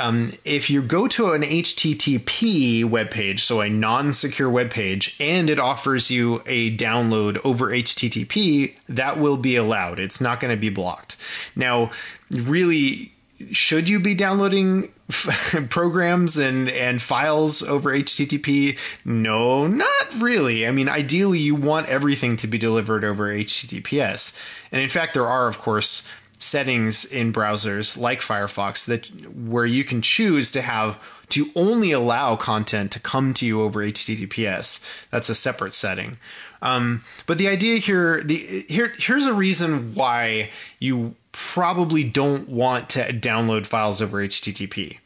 um, 0.00 0.32
if 0.44 0.68
you 0.70 0.82
go 0.82 1.08
to 1.08 1.32
an 1.32 1.42
HTTP 1.42 2.84
web 2.84 3.10
page, 3.10 3.44
so 3.44 3.60
a 3.60 3.68
non 3.68 4.12
secure 4.12 4.50
web 4.50 4.70
page, 4.70 5.16
and 5.20 5.48
it 5.48 5.58
offers 5.58 6.10
you 6.10 6.42
a 6.46 6.76
download 6.76 7.44
over 7.44 7.66
HTTP, 7.66 8.74
that 8.88 9.18
will 9.18 9.36
be 9.36 9.56
allowed. 9.56 9.98
It's 9.98 10.20
not 10.20 10.40
going 10.40 10.54
to 10.54 10.60
be 10.60 10.68
blocked. 10.68 11.16
Now, 11.56 11.90
really, 12.30 13.12
should 13.52 13.88
you 13.88 14.00
be 14.00 14.14
downloading 14.14 14.92
programs 15.70 16.38
and 16.38 16.68
and 16.68 17.00
files 17.00 17.62
over 17.62 17.90
HTTP? 17.90 18.78
No, 19.04 19.66
not 19.66 20.20
really. 20.20 20.66
I 20.66 20.70
mean, 20.70 20.88
ideally, 20.88 21.38
you 21.38 21.54
want 21.54 21.88
everything 21.88 22.36
to 22.38 22.46
be 22.46 22.58
delivered 22.58 23.04
over 23.04 23.28
HTTPS, 23.28 24.40
and 24.72 24.82
in 24.82 24.88
fact, 24.88 25.14
there 25.14 25.26
are, 25.26 25.48
of 25.48 25.58
course, 25.58 26.08
settings 26.38 27.04
in 27.04 27.32
browsers 27.32 27.98
like 27.98 28.20
Firefox 28.20 28.86
that 28.86 29.06
where 29.34 29.66
you 29.66 29.84
can 29.84 30.02
choose 30.02 30.50
to 30.52 30.62
have 30.62 30.98
to 31.30 31.50
only 31.54 31.92
allow 31.92 32.36
content 32.36 32.90
to 32.92 33.00
come 33.00 33.34
to 33.34 33.46
you 33.46 33.62
over 33.62 33.80
HTTPS. 33.80 35.08
That's 35.10 35.28
a 35.28 35.34
separate 35.34 35.74
setting. 35.74 36.16
Um, 36.62 37.02
but 37.26 37.38
the 37.38 37.48
idea 37.48 37.76
here, 37.78 38.22
the 38.22 38.64
here 38.68 38.92
here's 38.98 39.26
a 39.26 39.34
reason 39.34 39.94
why 39.94 40.50
you 40.80 41.14
probably 41.38 42.02
don't 42.02 42.48
want 42.48 42.90
to 42.90 43.12
download 43.12 43.64
files 43.64 44.02
over 44.02 44.18
HTTP. 44.18 44.98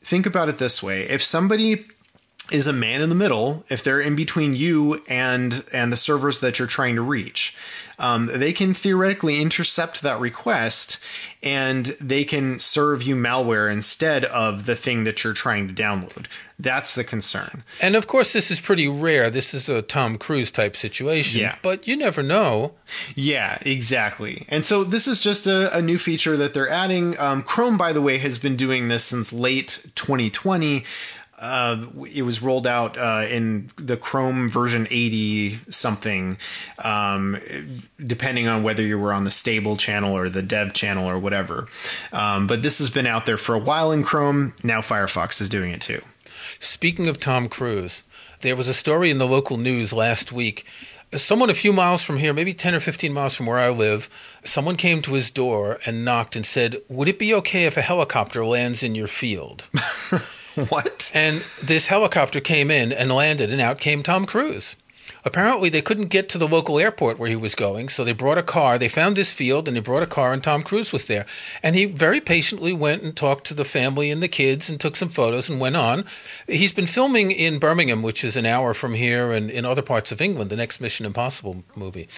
Think 0.00 0.24
about 0.24 0.48
it 0.48 0.58
this 0.58 0.80
way 0.80 1.02
if 1.02 1.22
somebody 1.24 1.86
is 2.50 2.66
a 2.66 2.72
man 2.72 3.00
in 3.00 3.08
the 3.08 3.14
middle 3.14 3.64
if 3.68 3.82
they're 3.82 4.00
in 4.00 4.16
between 4.16 4.54
you 4.54 5.02
and 5.08 5.64
and 5.72 5.92
the 5.92 5.96
servers 5.96 6.40
that 6.40 6.58
you're 6.58 6.68
trying 6.68 6.96
to 6.96 7.02
reach. 7.02 7.56
Um, 7.98 8.30
they 8.32 8.54
can 8.54 8.72
theoretically 8.72 9.42
intercept 9.42 10.00
that 10.00 10.18
request 10.18 10.98
and 11.42 11.86
they 12.00 12.24
can 12.24 12.58
serve 12.58 13.02
you 13.02 13.14
malware 13.14 13.70
instead 13.70 14.24
of 14.24 14.64
the 14.64 14.74
thing 14.74 15.04
that 15.04 15.22
you're 15.22 15.34
trying 15.34 15.68
to 15.68 15.74
download. 15.74 16.26
That's 16.58 16.94
the 16.94 17.04
concern. 17.04 17.62
And 17.78 17.94
of 17.96 18.06
course 18.06 18.32
this 18.32 18.50
is 18.50 18.58
pretty 18.58 18.88
rare. 18.88 19.28
This 19.28 19.52
is 19.52 19.68
a 19.68 19.82
tom 19.82 20.16
cruise 20.16 20.50
type 20.50 20.76
situation 20.76 21.42
yeah. 21.42 21.56
but 21.62 21.86
you 21.86 21.94
never 21.94 22.22
know. 22.22 22.72
Yeah 23.14 23.58
exactly. 23.66 24.46
And 24.48 24.64
so 24.64 24.82
this 24.82 25.06
is 25.06 25.20
just 25.20 25.46
a, 25.46 25.76
a 25.76 25.82
new 25.82 25.98
feature 25.98 26.38
that 26.38 26.54
they're 26.54 26.70
adding. 26.70 27.18
Um, 27.20 27.42
chrome 27.42 27.76
by 27.76 27.92
the 27.92 28.02
way 28.02 28.16
has 28.18 28.38
been 28.38 28.56
doing 28.56 28.88
this 28.88 29.04
since 29.04 29.30
late 29.30 29.84
2020 29.94 30.84
uh, 31.40 31.86
it 32.12 32.22
was 32.22 32.42
rolled 32.42 32.66
out 32.66 32.98
uh, 32.98 33.26
in 33.28 33.70
the 33.76 33.96
Chrome 33.96 34.50
version 34.50 34.86
80 34.90 35.58
something, 35.70 36.36
um, 36.84 37.38
depending 38.04 38.46
on 38.46 38.62
whether 38.62 38.82
you 38.82 38.98
were 38.98 39.12
on 39.12 39.24
the 39.24 39.30
stable 39.30 39.76
channel 39.78 40.14
or 40.14 40.28
the 40.28 40.42
dev 40.42 40.74
channel 40.74 41.08
or 41.08 41.18
whatever. 41.18 41.66
Um, 42.12 42.46
but 42.46 42.62
this 42.62 42.78
has 42.78 42.90
been 42.90 43.06
out 43.06 43.24
there 43.24 43.38
for 43.38 43.54
a 43.54 43.58
while 43.58 43.90
in 43.90 44.02
Chrome. 44.02 44.52
Now 44.62 44.80
Firefox 44.80 45.40
is 45.40 45.48
doing 45.48 45.70
it 45.72 45.80
too. 45.80 46.02
Speaking 46.58 47.08
of 47.08 47.18
Tom 47.18 47.48
Cruise, 47.48 48.04
there 48.42 48.56
was 48.56 48.68
a 48.68 48.74
story 48.74 49.10
in 49.10 49.16
the 49.16 49.26
local 49.26 49.56
news 49.56 49.94
last 49.94 50.32
week. 50.32 50.66
Someone 51.12 51.48
a 51.48 51.54
few 51.54 51.72
miles 51.72 52.02
from 52.02 52.18
here, 52.18 52.34
maybe 52.34 52.52
10 52.52 52.74
or 52.74 52.80
15 52.80 53.12
miles 53.12 53.34
from 53.34 53.46
where 53.46 53.58
I 53.58 53.70
live, 53.70 54.10
someone 54.44 54.76
came 54.76 55.00
to 55.02 55.14
his 55.14 55.30
door 55.30 55.78
and 55.86 56.04
knocked 56.04 56.36
and 56.36 56.44
said, 56.44 56.76
Would 56.88 57.08
it 57.08 57.18
be 57.18 57.34
okay 57.34 57.64
if 57.64 57.78
a 57.78 57.82
helicopter 57.82 58.44
lands 58.44 58.82
in 58.82 58.94
your 58.94 59.08
field? 59.08 59.64
What? 60.68 61.10
And 61.14 61.44
this 61.62 61.86
helicopter 61.86 62.40
came 62.40 62.70
in 62.70 62.92
and 62.92 63.12
landed, 63.12 63.50
and 63.50 63.60
out 63.60 63.78
came 63.78 64.02
Tom 64.02 64.26
Cruise. 64.26 64.76
Apparently, 65.24 65.68
they 65.68 65.82
couldn't 65.82 66.06
get 66.06 66.28
to 66.30 66.38
the 66.38 66.48
local 66.48 66.78
airport 66.78 67.18
where 67.18 67.28
he 67.28 67.36
was 67.36 67.54
going, 67.54 67.88
so 67.88 68.04
they 68.04 68.12
brought 68.12 68.38
a 68.38 68.42
car. 68.42 68.78
They 68.78 68.88
found 68.88 69.16
this 69.16 69.32
field 69.32 69.68
and 69.68 69.76
they 69.76 69.80
brought 69.80 70.02
a 70.02 70.06
car, 70.06 70.32
and 70.32 70.42
Tom 70.42 70.62
Cruise 70.62 70.92
was 70.92 71.06
there. 71.06 71.26
And 71.62 71.76
he 71.76 71.84
very 71.84 72.20
patiently 72.20 72.72
went 72.72 73.02
and 73.02 73.14
talked 73.14 73.46
to 73.46 73.54
the 73.54 73.64
family 73.64 74.10
and 74.10 74.22
the 74.22 74.28
kids 74.28 74.70
and 74.70 74.80
took 74.80 74.96
some 74.96 75.10
photos 75.10 75.48
and 75.48 75.60
went 75.60 75.76
on. 75.76 76.04
He's 76.46 76.72
been 76.72 76.86
filming 76.86 77.30
in 77.30 77.58
Birmingham, 77.58 78.02
which 78.02 78.24
is 78.24 78.36
an 78.36 78.46
hour 78.46 78.72
from 78.72 78.94
here, 78.94 79.30
and 79.30 79.50
in 79.50 79.66
other 79.66 79.82
parts 79.82 80.10
of 80.10 80.22
England, 80.22 80.50
the 80.50 80.56
next 80.56 80.80
Mission 80.80 81.04
Impossible 81.04 81.64
movie. 81.74 82.08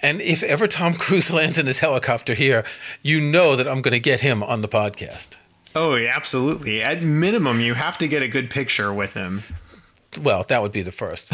And 0.00 0.22
if 0.22 0.42
ever 0.42 0.66
Tom 0.66 0.94
Cruise 0.98 1.30
lands 1.30 1.58
in 1.58 1.66
his 1.66 1.80
helicopter 1.80 2.34
here, 2.34 2.64
you 3.02 3.20
know 3.20 3.56
that 3.56 3.68
I'm 3.68 3.82
going 3.82 3.92
to 3.92 4.00
get 4.00 4.20
him 4.20 4.42
on 4.42 4.62
the 4.62 4.68
podcast. 4.68 5.36
Oh, 5.74 5.96
absolutely. 5.96 6.82
At 6.82 7.02
minimum, 7.02 7.60
you 7.60 7.74
have 7.74 7.98
to 7.98 8.08
get 8.08 8.22
a 8.22 8.28
good 8.28 8.50
picture 8.50 8.92
with 8.92 9.14
him. 9.14 9.42
Well, 10.20 10.42
that 10.48 10.62
would 10.62 10.72
be 10.72 10.82
the 10.82 10.92
first. 10.92 11.30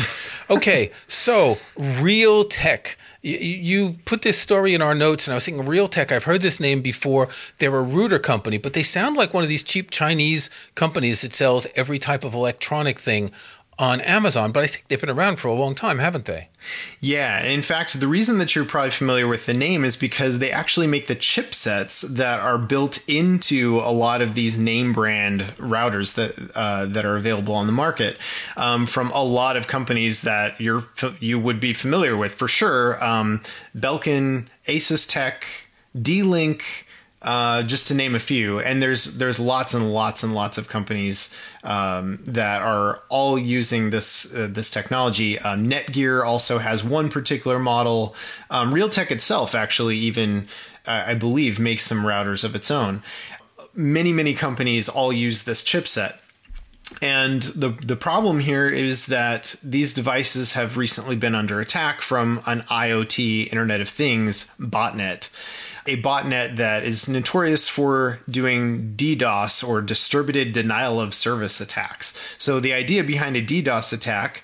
Okay, 0.51 0.91
so 1.09 1.59
Realtek. 1.77 2.97
You, 3.23 3.39
you 3.39 3.97
put 4.05 4.23
this 4.23 4.37
story 4.37 4.75
in 4.75 4.83
our 4.83 4.95
notes, 4.95 5.27
and 5.27 5.33
I 5.33 5.37
was 5.37 5.47
thinking 5.47 5.65
Realtek. 5.65 6.13
I've 6.13 6.25
heard 6.25 6.43
this 6.43 6.61
name 6.61 6.83
before. 6.83 7.29
They're 7.59 7.75
a 7.75 7.83
router 7.83 8.19
company, 8.19 8.59
but 8.59 8.75
they 8.75 8.83
sound 8.83 9.17
like 9.17 9.33
one 9.33 9.45
of 9.45 9.49
these 9.49 9.63
cheap 9.63 9.91
Chinese 9.91 10.51
companies 10.75 11.23
that 11.23 11.35
sells 11.35 11.67
every 11.77 11.99
type 11.99 12.25
of 12.25 12.35
electronic 12.35 12.99
thing 12.99 13.31
on 13.79 14.01
Amazon, 14.03 14.53
but 14.53 14.63
I 14.63 14.67
think 14.67 14.85
they've 14.89 15.01
been 15.01 15.11
around 15.11 15.37
for 15.37 15.49
a 15.49 15.55
long 15.55 15.75
time, 15.75 15.99
haven't 15.99 16.27
they? 16.27 16.49
Yeah. 17.01 17.43
In 17.45 17.63
fact, 17.63 17.99
the 17.99 18.07
reason 18.07 18.39
that 18.39 18.55
you're 18.55 18.65
probably 18.65 18.91
familiar 18.91 19.27
with 19.27 19.47
the 19.47 19.55
name 19.55 19.85
is 19.85 19.97
because 19.97 20.39
they 20.39 20.51
actually 20.51 20.87
make 20.87 21.07
the 21.07 21.17
chipsets 21.17 22.03
that 22.03 22.41
are 22.41 22.59
built 22.59 22.99
into 23.09 23.81
a 23.81 23.91
lot 23.91 24.23
of 24.23 24.35
these 24.35 24.57
name 24.57 24.93
brand 24.93 25.41
routers 25.59 26.15
that 26.15 26.53
uh, 26.55 26.87
that 26.87 27.05
are 27.05 27.17
available 27.17 27.55
on 27.55 27.67
the 27.67 27.73
market 27.73 28.17
um, 28.57 28.87
from 28.87 29.11
a 29.11 29.23
lot 29.23 29.57
of 29.57 29.67
companies 29.67 30.23
that 30.23 30.61
you're 30.61 30.85
you 31.21 31.39
would 31.39 31.61
be 31.61 31.73
familiar 31.73 32.17
with 32.17 32.33
for 32.33 32.49
sure. 32.49 33.03
Um, 33.05 33.43
Belkin, 33.77 34.47
ASUSTeK, 34.67 35.45
D-Link. 36.01 36.84
Uh, 37.25 37.63
just 37.63 37.89
to 37.89 37.95
name 37.95 38.15
a 38.15 38.21
few. 38.21 38.61
And 38.61 38.83
there's 38.83 39.17
there's 39.17 39.41
lots 39.41 39.73
and 39.73 39.91
lots 39.95 40.23
and 40.23 40.35
lots 40.35 40.59
of 40.59 40.69
companies 40.69 41.35
um, 41.63 42.19
that 42.27 42.61
are 42.61 43.03
all 43.09 43.39
using 43.39 43.89
this 43.89 44.33
uh, 44.35 44.47
this 44.51 44.71
technology. 44.71 45.39
Um, 45.39 45.67
Netgear 45.67 46.23
also 46.23 46.59
has 46.59 46.85
one 46.85 47.09
particular 47.09 47.59
model. 47.59 48.15
Um, 48.51 48.75
Realtek 48.75 49.11
itself 49.11 49.55
actually 49.55 49.97
even 49.97 50.49
uh, 50.87 51.05
I 51.07 51.15
believe 51.15 51.59
makes 51.59 51.87
some 51.87 52.05
routers 52.05 52.45
of 52.45 52.55
its 52.55 52.71
own. 52.71 53.03
Many 53.73 54.13
many 54.13 54.35
companies 54.35 54.91
all 54.91 55.11
use 55.11 55.45
this 55.45 55.65
chipset. 55.65 56.19
And 57.01 57.43
the 57.43 57.71
the 57.71 57.97
problem 57.97 58.41
here 58.41 58.69
is 58.69 59.07
that 59.07 59.57
these 59.65 59.95
devices 59.95 60.53
have 60.53 60.77
recently 60.77 61.17
been 61.17 61.35
under 61.35 61.59
attack 61.59 62.03
from 62.03 62.43
an 62.47 62.61
IoT 62.63 63.47
Internet 63.47 63.81
of 63.81 63.89
Things 63.89 64.55
botnet. 64.61 65.31
A 65.87 66.01
botnet 66.01 66.57
that 66.57 66.85
is 66.85 67.09
notorious 67.09 67.69
for 67.69 68.19
doing 68.29 68.95
DDoS 68.97 69.67
or 69.67 69.83
distributed 69.83 70.53
denial 70.53 71.01
of 71.01 71.15
service 71.15 71.61
attacks. 71.61 72.19
So 72.39 72.61
the 72.61 72.73
idea 72.73 73.05
behind 73.05 73.37
a 73.37 73.45
DDoS 73.45 73.93
attack 73.93 74.43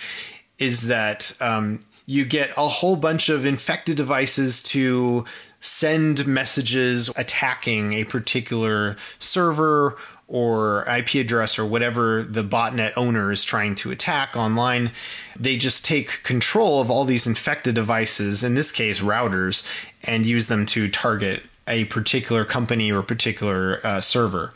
is 0.58 0.88
that 0.88 1.36
um, 1.40 1.80
you 2.06 2.24
get 2.24 2.50
a 2.56 2.68
whole 2.68 2.96
bunch 2.96 3.28
of 3.28 3.46
infected 3.46 3.96
devices 3.96 4.62
to 4.64 5.24
send 5.60 6.26
messages 6.26 7.10
attacking 7.16 7.92
a 7.92 8.04
particular 8.04 8.96
server 9.18 9.96
or 10.30 10.88
IP 10.88 11.14
address 11.14 11.58
or 11.58 11.66
whatever 11.66 12.22
the 12.22 12.44
botnet 12.44 12.92
owner 12.96 13.32
is 13.32 13.42
trying 13.42 13.74
to 13.74 13.90
attack 13.90 14.36
online. 14.36 14.92
They 15.36 15.56
just 15.56 15.84
take 15.84 16.22
control 16.22 16.80
of 16.80 16.88
all 16.88 17.04
these 17.04 17.26
infected 17.26 17.74
devices, 17.74 18.44
in 18.44 18.54
this 18.54 18.70
case, 18.70 19.00
routers, 19.00 19.68
and 20.04 20.24
use 20.24 20.46
them 20.46 20.66
to 20.66 20.88
target 20.88 21.42
a 21.66 21.84
particular 21.86 22.44
company 22.44 22.92
or 22.92 23.02
particular 23.02 23.80
uh, 23.82 24.00
server. 24.00 24.54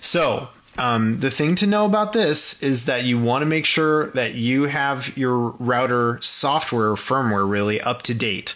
So, 0.00 0.48
um, 0.80 1.18
the 1.18 1.30
thing 1.30 1.56
to 1.56 1.66
know 1.66 1.84
about 1.84 2.14
this 2.14 2.62
is 2.62 2.86
that 2.86 3.04
you 3.04 3.20
want 3.20 3.42
to 3.42 3.46
make 3.46 3.66
sure 3.66 4.06
that 4.12 4.34
you 4.34 4.62
have 4.62 5.14
your 5.14 5.50
router 5.58 6.18
software 6.22 6.92
firmware 6.92 7.46
really 7.48 7.78
up 7.82 8.00
to 8.04 8.14
date. 8.14 8.54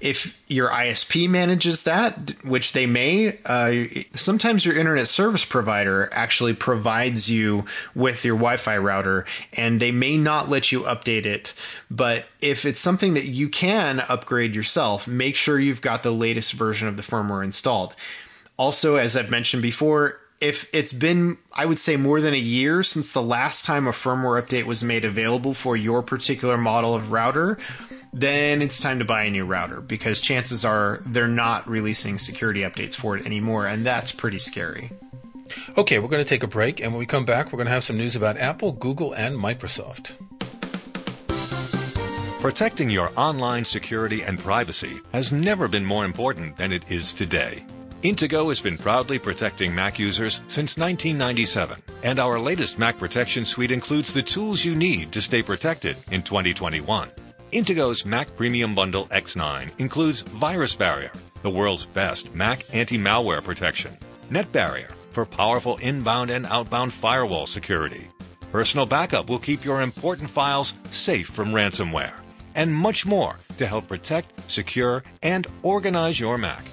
If 0.00 0.42
your 0.48 0.70
ISP 0.70 1.28
manages 1.28 1.82
that, 1.82 2.32
which 2.46 2.72
they 2.72 2.86
may, 2.86 3.38
uh, 3.44 3.88
sometimes 4.14 4.64
your 4.64 4.74
internet 4.74 5.06
service 5.06 5.44
provider 5.44 6.08
actually 6.12 6.54
provides 6.54 7.30
you 7.30 7.66
with 7.94 8.24
your 8.24 8.36
Wi 8.36 8.56
Fi 8.56 8.78
router 8.78 9.26
and 9.54 9.78
they 9.78 9.92
may 9.92 10.16
not 10.16 10.48
let 10.48 10.72
you 10.72 10.80
update 10.80 11.26
it. 11.26 11.52
But 11.90 12.24
if 12.40 12.64
it's 12.64 12.80
something 12.80 13.12
that 13.12 13.26
you 13.26 13.50
can 13.50 14.00
upgrade 14.08 14.54
yourself, 14.54 15.06
make 15.06 15.36
sure 15.36 15.60
you've 15.60 15.82
got 15.82 16.02
the 16.02 16.10
latest 16.10 16.54
version 16.54 16.88
of 16.88 16.96
the 16.96 17.02
firmware 17.02 17.44
installed. 17.44 17.94
Also, 18.56 18.96
as 18.96 19.14
I've 19.14 19.30
mentioned 19.30 19.60
before, 19.60 20.20
if 20.40 20.68
it's 20.74 20.92
been, 20.92 21.38
I 21.52 21.66
would 21.66 21.78
say, 21.78 21.96
more 21.96 22.20
than 22.20 22.34
a 22.34 22.38
year 22.38 22.82
since 22.82 23.12
the 23.12 23.22
last 23.22 23.64
time 23.64 23.86
a 23.86 23.92
firmware 23.92 24.40
update 24.42 24.64
was 24.64 24.84
made 24.84 25.04
available 25.04 25.54
for 25.54 25.76
your 25.76 26.02
particular 26.02 26.58
model 26.58 26.94
of 26.94 27.10
router, 27.10 27.58
then 28.12 28.62
it's 28.62 28.80
time 28.80 28.98
to 28.98 29.04
buy 29.04 29.24
a 29.24 29.30
new 29.30 29.44
router 29.44 29.80
because 29.80 30.20
chances 30.20 30.64
are 30.64 31.00
they're 31.06 31.28
not 31.28 31.68
releasing 31.68 32.18
security 32.18 32.60
updates 32.60 32.94
for 32.94 33.16
it 33.16 33.26
anymore, 33.26 33.66
and 33.66 33.84
that's 33.84 34.12
pretty 34.12 34.38
scary. 34.38 34.90
Okay, 35.78 35.98
we're 35.98 36.08
going 36.08 36.24
to 36.24 36.28
take 36.28 36.42
a 36.42 36.48
break, 36.48 36.80
and 36.80 36.92
when 36.92 36.98
we 36.98 37.06
come 37.06 37.24
back, 37.24 37.46
we're 37.46 37.58
going 37.58 37.66
to 37.66 37.72
have 37.72 37.84
some 37.84 37.96
news 37.96 38.16
about 38.16 38.36
Apple, 38.36 38.72
Google, 38.72 39.12
and 39.14 39.36
Microsoft. 39.36 40.16
Protecting 42.40 42.90
your 42.90 43.10
online 43.16 43.64
security 43.64 44.22
and 44.22 44.38
privacy 44.38 45.00
has 45.12 45.32
never 45.32 45.68
been 45.68 45.84
more 45.84 46.04
important 46.04 46.56
than 46.56 46.72
it 46.72 46.84
is 46.90 47.12
today. 47.12 47.64
Intego 48.06 48.50
has 48.50 48.60
been 48.60 48.78
proudly 48.78 49.18
protecting 49.18 49.74
Mac 49.74 49.98
users 49.98 50.36
since 50.46 50.78
1997, 50.78 51.82
and 52.04 52.20
our 52.20 52.38
latest 52.38 52.78
Mac 52.78 52.96
Protection 52.98 53.44
Suite 53.44 53.72
includes 53.72 54.12
the 54.12 54.22
tools 54.22 54.64
you 54.64 54.76
need 54.76 55.10
to 55.10 55.20
stay 55.20 55.42
protected 55.42 55.96
in 56.12 56.22
2021. 56.22 57.10
Intego's 57.50 58.06
Mac 58.06 58.28
Premium 58.36 58.76
Bundle 58.76 59.06
X9 59.06 59.72
includes 59.78 60.20
Virus 60.20 60.72
Barrier, 60.72 61.10
the 61.42 61.50
world's 61.50 61.84
best 61.84 62.32
Mac 62.32 62.64
anti 62.72 62.96
malware 62.96 63.42
protection, 63.42 63.98
Net 64.30 64.52
Barrier 64.52 64.90
for 65.10 65.26
powerful 65.26 65.76
inbound 65.78 66.30
and 66.30 66.46
outbound 66.46 66.92
firewall 66.92 67.44
security. 67.44 68.06
Personal 68.52 68.86
Backup 68.86 69.28
will 69.28 69.40
keep 69.40 69.64
your 69.64 69.82
important 69.82 70.30
files 70.30 70.74
safe 70.90 71.26
from 71.26 71.50
ransomware, 71.50 72.14
and 72.54 72.72
much 72.72 73.04
more 73.04 73.40
to 73.58 73.66
help 73.66 73.88
protect, 73.88 74.48
secure, 74.48 75.02
and 75.24 75.48
organize 75.64 76.20
your 76.20 76.38
Mac. 76.38 76.64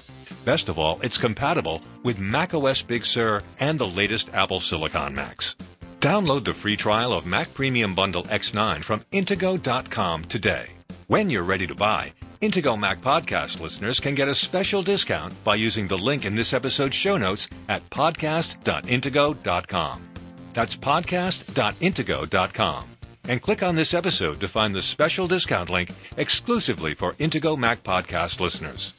Best 0.44 0.68
of 0.68 0.78
all, 0.78 1.00
it's 1.00 1.16
compatible 1.16 1.80
with 2.02 2.20
macOS 2.20 2.82
Big 2.82 3.06
Sur 3.06 3.40
and 3.60 3.78
the 3.78 3.86
latest 3.86 4.28
Apple 4.34 4.60
Silicon 4.60 5.14
Macs. 5.14 5.56
Download 6.00 6.44
the 6.44 6.52
free 6.52 6.76
trial 6.76 7.14
of 7.14 7.24
Mac 7.24 7.54
Premium 7.54 7.94
Bundle 7.94 8.24
X9 8.24 8.84
from 8.84 9.00
Intego.com 9.12 10.24
today. 10.24 10.66
When 11.06 11.30
you're 11.30 11.44
ready 11.44 11.66
to 11.66 11.74
buy, 11.74 12.12
Intego 12.42 12.78
Mac 12.78 13.00
Podcast 13.00 13.58
listeners 13.60 14.00
can 14.00 14.14
get 14.14 14.28
a 14.28 14.34
special 14.34 14.82
discount 14.82 15.32
by 15.44 15.54
using 15.54 15.88
the 15.88 15.96
link 15.96 16.26
in 16.26 16.34
this 16.34 16.52
episode's 16.52 16.96
show 16.96 17.16
notes 17.16 17.48
at 17.70 17.88
podcast.intego.com. 17.88 20.08
That's 20.52 20.76
podcast.intego.com. 20.76 22.84
And 23.26 23.40
click 23.40 23.62
on 23.62 23.76
this 23.76 23.94
episode 23.94 24.40
to 24.40 24.48
find 24.48 24.74
the 24.74 24.82
special 24.82 25.26
discount 25.26 25.70
link 25.70 25.90
exclusively 26.18 26.92
for 26.92 27.14
Intego 27.14 27.56
Mac 27.56 27.82
Podcast 27.82 28.40
listeners. 28.40 28.92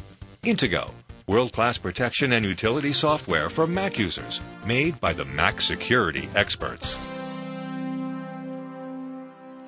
Intego 0.43 0.91
world 1.27 1.51
class 1.53 1.77
protection 1.77 2.31
and 2.33 2.45
utility 2.45 2.93
software 2.93 3.49
for 3.49 3.65
Mac 3.65 3.97
users, 3.97 4.41
made 4.65 4.99
by 4.99 5.13
the 5.13 5.25
Mac 5.25 5.61
security 5.61 6.29
experts. 6.35 6.99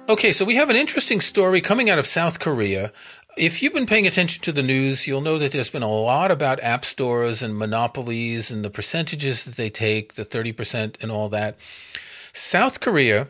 Okay, 0.09 0.31
so 0.31 0.45
we 0.45 0.55
have 0.55 0.69
an 0.69 0.75
interesting 0.75 1.19
story 1.19 1.59
coming 1.59 1.89
out 1.89 1.99
of 1.99 2.07
South 2.07 2.39
Korea. 2.39 2.93
If 3.37 3.61
you've 3.61 3.73
been 3.73 3.85
paying 3.85 4.07
attention 4.07 4.41
to 4.43 4.51
the 4.51 4.63
news, 4.63 5.05
you'll 5.05 5.21
know 5.21 5.37
that 5.37 5.51
there's 5.51 5.69
been 5.69 5.83
a 5.83 5.91
lot 5.91 6.31
about 6.31 6.63
app 6.63 6.85
stores 6.85 7.43
and 7.43 7.57
monopolies 7.57 8.49
and 8.49 8.63
the 8.63 8.69
percentages 8.69 9.43
that 9.43 9.57
they 9.57 9.69
take, 9.69 10.13
the 10.13 10.23
30% 10.23 10.95
and 11.01 11.11
all 11.11 11.27
that. 11.29 11.57
South 12.31 12.79
Korea 12.79 13.27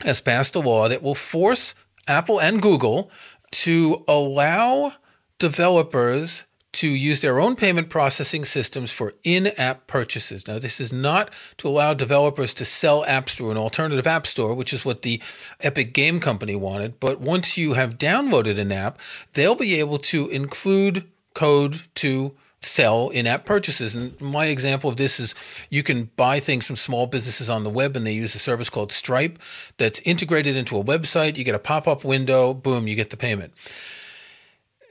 has 0.00 0.20
passed 0.20 0.56
a 0.56 0.60
law 0.60 0.88
that 0.88 1.02
will 1.02 1.14
force 1.14 1.74
Apple 2.08 2.40
and 2.40 2.62
Google 2.62 3.10
to 3.50 4.02
allow 4.08 4.94
developers 5.38 6.44
to 6.76 6.88
use 6.88 7.20
their 7.20 7.40
own 7.40 7.56
payment 7.56 7.88
processing 7.88 8.44
systems 8.44 8.90
for 8.92 9.14
in 9.24 9.46
app 9.58 9.86
purchases. 9.86 10.46
Now, 10.46 10.58
this 10.58 10.78
is 10.78 10.92
not 10.92 11.30
to 11.56 11.68
allow 11.68 11.94
developers 11.94 12.52
to 12.52 12.66
sell 12.66 13.02
apps 13.06 13.30
through 13.30 13.50
an 13.50 13.56
alternative 13.56 14.06
app 14.06 14.26
store, 14.26 14.52
which 14.52 14.74
is 14.74 14.84
what 14.84 15.00
the 15.00 15.22
Epic 15.60 15.94
Game 15.94 16.20
Company 16.20 16.54
wanted. 16.54 17.00
But 17.00 17.18
once 17.18 17.56
you 17.56 17.72
have 17.72 17.96
downloaded 17.96 18.58
an 18.58 18.72
app, 18.72 18.98
they'll 19.32 19.54
be 19.54 19.80
able 19.80 19.98
to 20.00 20.28
include 20.28 21.04
code 21.32 21.84
to 21.96 22.34
sell 22.60 23.08
in-app 23.08 23.46
purchases. 23.46 23.94
And 23.94 24.20
my 24.20 24.46
example 24.46 24.90
of 24.90 24.98
this 24.98 25.18
is 25.18 25.34
you 25.70 25.82
can 25.82 26.10
buy 26.16 26.40
things 26.40 26.66
from 26.66 26.76
small 26.76 27.06
businesses 27.06 27.48
on 27.48 27.64
the 27.64 27.70
web 27.70 27.96
and 27.96 28.06
they 28.06 28.12
use 28.12 28.34
a 28.34 28.38
service 28.38 28.68
called 28.68 28.92
Stripe 28.92 29.38
that's 29.78 30.00
integrated 30.00 30.56
into 30.56 30.76
a 30.76 30.84
website. 30.84 31.36
You 31.36 31.44
get 31.44 31.54
a 31.54 31.58
pop-up 31.58 32.04
window, 32.04 32.52
boom, 32.52 32.86
you 32.86 32.96
get 32.96 33.08
the 33.08 33.16
payment. 33.16 33.54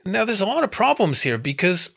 Now, 0.06 0.24
there's 0.24 0.41
a 0.41 0.46
lot 0.46 0.63
of 0.63 0.70
problems 0.70 1.24
here 1.24 1.39
because 1.39 1.89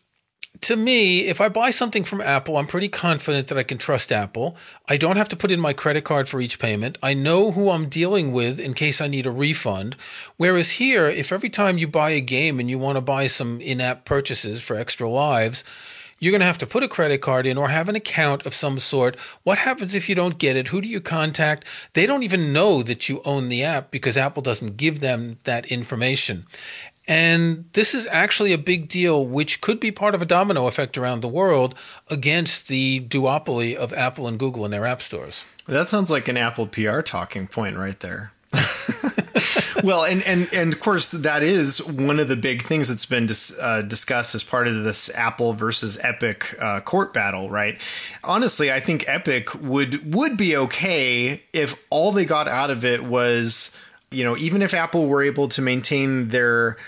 to 0.63 0.77
me, 0.77 1.27
if 1.27 1.43
I 1.43 1.51
buy 1.51 1.71
something 1.71 2.05
from 2.05 2.23
Apple, 2.23 2.57
I'm 2.57 2.67
pretty 2.67 2.89
confident 2.89 3.49
that 3.49 3.59
I 3.59 3.63
can 3.63 3.77
trust 3.77 4.11
Apple. 4.11 4.57
I 4.89 4.97
don't 4.97 5.19
have 5.19 5.29
to 5.29 5.37
put 5.37 5.51
in 5.51 5.61
my 5.61 5.75
credit 5.75 6.05
card 6.05 6.27
for 6.27 6.41
each 6.41 6.59
payment. 6.59 6.97
I 7.03 7.13
know 7.13 7.53
who 7.53 7.71
I'm 7.71 7.89
dealing 7.89 8.33
with 8.33 8.59
in 8.59 8.73
case 8.73 9.03
I 9.03 9.09
need 9.09 9.27
a 9.27 9.31
refund. 9.31 9.95
Whereas 10.39 10.73
here, 10.73 11.07
if 11.07 11.33
every 11.33 11.51
time 11.51 11.77
you 11.77 11.87
buy 11.87 12.11
a 12.11 12.21
game 12.21 12.59
and 12.59 12.71
you 12.71 12.79
want 12.79 12.97
to 12.97 13.03
buy 13.03 13.27
some 13.27 13.61
in 13.61 13.81
app 13.81 14.07
purchases 14.07 14.63
for 14.63 14.75
extra 14.75 15.09
lives, 15.09 15.63
you're 16.19 16.33
going 16.33 16.41
to 16.41 16.47
have 16.47 16.59
to 16.59 16.67
put 16.67 16.83
a 16.83 16.89
credit 16.89 17.21
card 17.21 17.47
in 17.47 17.57
or 17.57 17.69
have 17.69 17.89
an 17.89 17.95
account 17.95 18.45
of 18.45 18.55
some 18.55 18.79
sort. 18.79 19.17
What 19.45 19.59
happens 19.59 19.95
if 19.95 20.09
you 20.09 20.15
don't 20.15 20.39
get 20.39 20.57
it? 20.57 20.69
Who 20.69 20.81
do 20.81 20.89
you 20.89 21.01
contact? 21.01 21.65
They 21.93 22.07
don't 22.07 22.25
even 22.25 22.53
know 22.53 22.83
that 22.83 23.09
you 23.09 23.23
own 23.25 23.49
the 23.49 23.63
app 23.63 23.91
because 23.91 24.17
Apple 24.17 24.43
doesn't 24.43 24.77
give 24.77 24.99
them 24.99 25.39
that 25.45 25.71
information. 25.71 26.47
And 27.09 27.65
this 27.73 27.95
is 27.95 28.07
actually 28.11 28.53
a 28.53 28.59
big 28.59 28.87
deal, 28.87 29.25
which 29.25 29.63
could 29.63 29.81
be 29.81 29.91
part 29.91 30.15
of 30.15 30.21
a 30.21 30.27
domino 30.27 30.67
effect 30.67 30.99
around 30.99 31.23
the 31.23 31.29
world 31.29 31.75
against 32.09 32.69
the 32.69 33.01
duopoly 33.01 33.75
of 33.75 33.95
Apple 33.95 34.29
and 34.29 34.39
Google 34.39 34.67
in 34.67 34.71
their 34.71 34.85
app 34.85 35.01
stores. 35.01 35.43
That 35.67 35.89
sounds 35.89 36.11
like 36.11 36.29
an 36.29 36.37
Apple 36.37 36.67
PR 36.67 37.01
talking 37.01 37.49
point 37.49 37.79
right 37.79 37.99
there. 38.01 38.33
well, 39.85 40.05
and, 40.05 40.23
and 40.23 40.49
and 40.55 40.73
of 40.73 40.81
course 40.81 41.11
that 41.11 41.43
is 41.43 41.85
one 41.85 42.19
of 42.19 42.29
the 42.29 42.37
big 42.37 42.63
things 42.63 42.89
that's 42.89 43.05
been 43.05 43.27
dis, 43.27 43.59
uh, 43.61 43.83
discussed 43.83 44.35
as 44.35 44.43
part 44.43 44.67
of 44.67 44.85
this 44.85 45.11
Apple 45.15 45.53
versus 45.53 45.99
Epic 46.03 46.57
uh, 46.61 46.81
court 46.81 47.13
battle, 47.13 47.51
right? 47.51 47.79
Honestly, 48.25 48.73
I 48.73 48.81
think 48.81 49.05
Epic 49.07 49.55
would 49.55 50.15
would 50.15 50.37
be 50.39 50.57
okay 50.57 51.43
if 51.53 51.83
all 51.91 52.13
they 52.13 52.25
got 52.25 52.49
out 52.49 52.71
of 52.71 52.87
it 52.87 53.05
was, 53.05 53.77
you 54.11 54.25
know, 54.25 54.37
even 54.37 54.63
if 54.63 54.73
Apple 54.73 55.07
were 55.07 55.23
able 55.23 55.49
to 55.49 55.61
maintain 55.61 56.29
their 56.29 56.79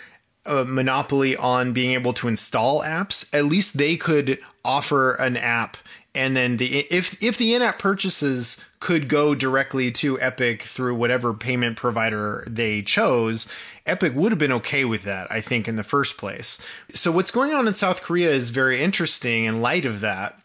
a 0.46 0.64
monopoly 0.64 1.36
on 1.36 1.72
being 1.72 1.92
able 1.92 2.12
to 2.14 2.28
install 2.28 2.82
apps, 2.82 3.32
at 3.34 3.44
least 3.44 3.76
they 3.76 3.96
could 3.96 4.38
offer 4.64 5.14
an 5.14 5.36
app 5.36 5.76
and 6.14 6.36
then 6.36 6.56
the 6.56 6.80
if 6.90 7.22
if 7.22 7.38
the 7.38 7.54
in-app 7.54 7.78
purchases 7.78 8.62
could 8.80 9.08
go 9.08 9.34
directly 9.34 9.92
to 9.92 10.20
Epic 10.20 10.62
through 10.62 10.94
whatever 10.94 11.32
payment 11.34 11.76
provider 11.76 12.44
they 12.48 12.82
chose, 12.82 13.46
Epic 13.86 14.14
would 14.14 14.32
have 14.32 14.38
been 14.38 14.52
okay 14.52 14.84
with 14.84 15.04
that, 15.04 15.30
I 15.30 15.40
think, 15.40 15.68
in 15.68 15.76
the 15.76 15.84
first 15.84 16.16
place. 16.18 16.58
So 16.92 17.12
what's 17.12 17.30
going 17.30 17.52
on 17.52 17.68
in 17.68 17.74
South 17.74 18.02
Korea 18.02 18.30
is 18.30 18.50
very 18.50 18.80
interesting 18.82 19.44
in 19.44 19.60
light 19.60 19.84
of 19.84 20.00
that, 20.00 20.38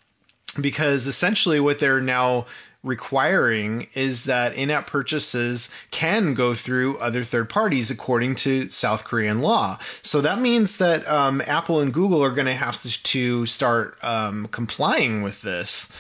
because 0.59 1.07
essentially 1.07 1.59
what 1.59 1.79
they're 1.79 2.01
now 2.01 2.45
requiring 2.85 3.87
is 3.95 4.25
that 4.25 4.55
in 4.55 4.69
app 4.69 4.87
purchases 4.87 5.69
can 5.91 6.33
go 6.33 6.53
through 6.53 6.97
other 6.99 7.23
third 7.23 7.49
parties 7.49 7.89
according 7.91 8.35
to 8.35 8.69
South 8.69 9.03
Korean 9.03 9.41
law. 9.41 9.79
So 10.03 10.21
that 10.21 10.39
means 10.39 10.77
that 10.77 11.05
um, 11.09 11.41
Apple 11.45 11.81
and 11.81 11.93
Google 11.93 12.23
are 12.23 12.29
going 12.29 12.45
to 12.45 12.53
have 12.53 12.81
to 12.81 13.45
start 13.45 13.97
um, 14.03 14.47
complying 14.51 15.23
with 15.23 15.41
this 15.41 15.91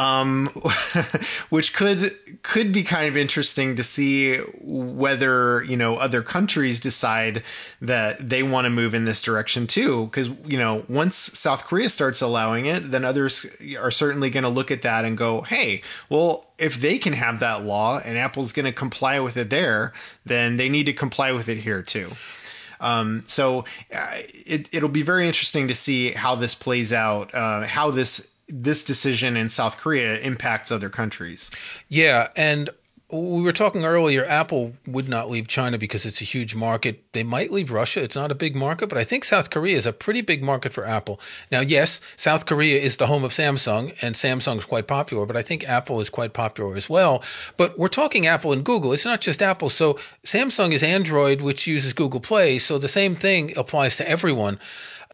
um, 0.00 0.46
which 1.50 1.74
could 1.74 2.16
could 2.42 2.72
be 2.72 2.82
kind 2.82 3.06
of 3.06 3.18
interesting 3.18 3.76
to 3.76 3.82
see 3.82 4.36
whether 4.62 5.62
you 5.64 5.76
know 5.76 5.96
other 5.96 6.22
countries 6.22 6.80
decide 6.80 7.42
that 7.82 8.30
they 8.30 8.42
want 8.42 8.64
to 8.64 8.70
move 8.70 8.94
in 8.94 9.04
this 9.04 9.20
direction 9.20 9.66
too. 9.66 10.06
Because 10.06 10.30
you 10.46 10.56
know 10.56 10.84
once 10.88 11.16
South 11.16 11.66
Korea 11.66 11.90
starts 11.90 12.22
allowing 12.22 12.64
it, 12.64 12.90
then 12.90 13.04
others 13.04 13.44
are 13.78 13.90
certainly 13.90 14.30
going 14.30 14.44
to 14.44 14.48
look 14.48 14.70
at 14.70 14.80
that 14.82 15.04
and 15.04 15.16
go, 15.16 15.42
"Hey, 15.42 15.82
well." 16.08 16.46
If 16.60 16.78
they 16.78 16.98
can 16.98 17.14
have 17.14 17.40
that 17.40 17.64
law 17.64 18.00
and 18.04 18.18
Apple's 18.18 18.52
going 18.52 18.66
to 18.66 18.72
comply 18.72 19.18
with 19.18 19.34
it 19.38 19.48
there, 19.48 19.94
then 20.26 20.58
they 20.58 20.68
need 20.68 20.84
to 20.84 20.92
comply 20.92 21.32
with 21.32 21.48
it 21.48 21.56
here 21.56 21.80
too. 21.80 22.10
Um, 22.80 23.24
so 23.26 23.64
uh, 23.90 24.18
it, 24.44 24.68
it'll 24.70 24.90
be 24.90 25.00
very 25.00 25.26
interesting 25.26 25.68
to 25.68 25.74
see 25.74 26.10
how 26.10 26.34
this 26.34 26.54
plays 26.54 26.92
out, 26.92 27.34
uh, 27.34 27.62
how 27.62 27.90
this 27.90 28.30
this 28.52 28.84
decision 28.84 29.36
in 29.36 29.48
South 29.48 29.78
Korea 29.78 30.18
impacts 30.18 30.70
other 30.70 30.88
countries. 30.88 31.50
Yeah, 31.88 32.28
and 32.36 32.70
we 33.12 33.42
were 33.42 33.52
talking 33.52 33.84
earlier, 33.84 34.24
Apple 34.24 34.74
would 34.86 35.08
not 35.08 35.28
leave 35.28 35.48
China 35.48 35.78
because 35.78 36.06
it's 36.06 36.20
a 36.20 36.24
huge 36.24 36.54
market. 36.54 37.02
They 37.12 37.22
might 37.22 37.50
leave 37.50 37.72
Russia. 37.72 38.02
It's 38.02 38.14
not 38.14 38.30
a 38.30 38.36
big 38.36 38.54
market, 38.54 38.88
but 38.88 38.98
I 38.98 39.04
think 39.04 39.24
South 39.24 39.50
Korea 39.50 39.76
is 39.76 39.86
a 39.86 39.92
pretty 39.92 40.20
big 40.20 40.42
market 40.44 40.72
for 40.72 40.86
Apple. 40.86 41.20
Now, 41.50 41.60
yes, 41.60 42.00
South 42.16 42.46
Korea 42.46 42.80
is 42.80 42.96
the 42.96 43.08
home 43.08 43.24
of 43.24 43.32
Samsung, 43.32 43.96
and 44.00 44.14
Samsung 44.14 44.58
is 44.58 44.64
quite 44.64 44.86
popular, 44.86 45.26
but 45.26 45.36
I 45.36 45.42
think 45.42 45.68
Apple 45.68 46.00
is 46.00 46.08
quite 46.08 46.32
popular 46.32 46.76
as 46.76 46.88
well. 46.88 47.22
But 47.56 47.78
we're 47.78 47.88
talking 47.88 48.26
Apple 48.26 48.52
and 48.52 48.64
Google. 48.64 48.92
It's 48.92 49.04
not 49.04 49.20
just 49.20 49.42
Apple. 49.42 49.70
So 49.70 49.98
Samsung 50.24 50.72
is 50.72 50.82
Android, 50.82 51.40
which 51.40 51.66
uses 51.66 51.92
Google 51.92 52.20
Play. 52.20 52.58
So 52.58 52.78
the 52.78 52.88
same 52.88 53.16
thing 53.16 53.56
applies 53.56 53.96
to 53.96 54.08
everyone 54.08 54.60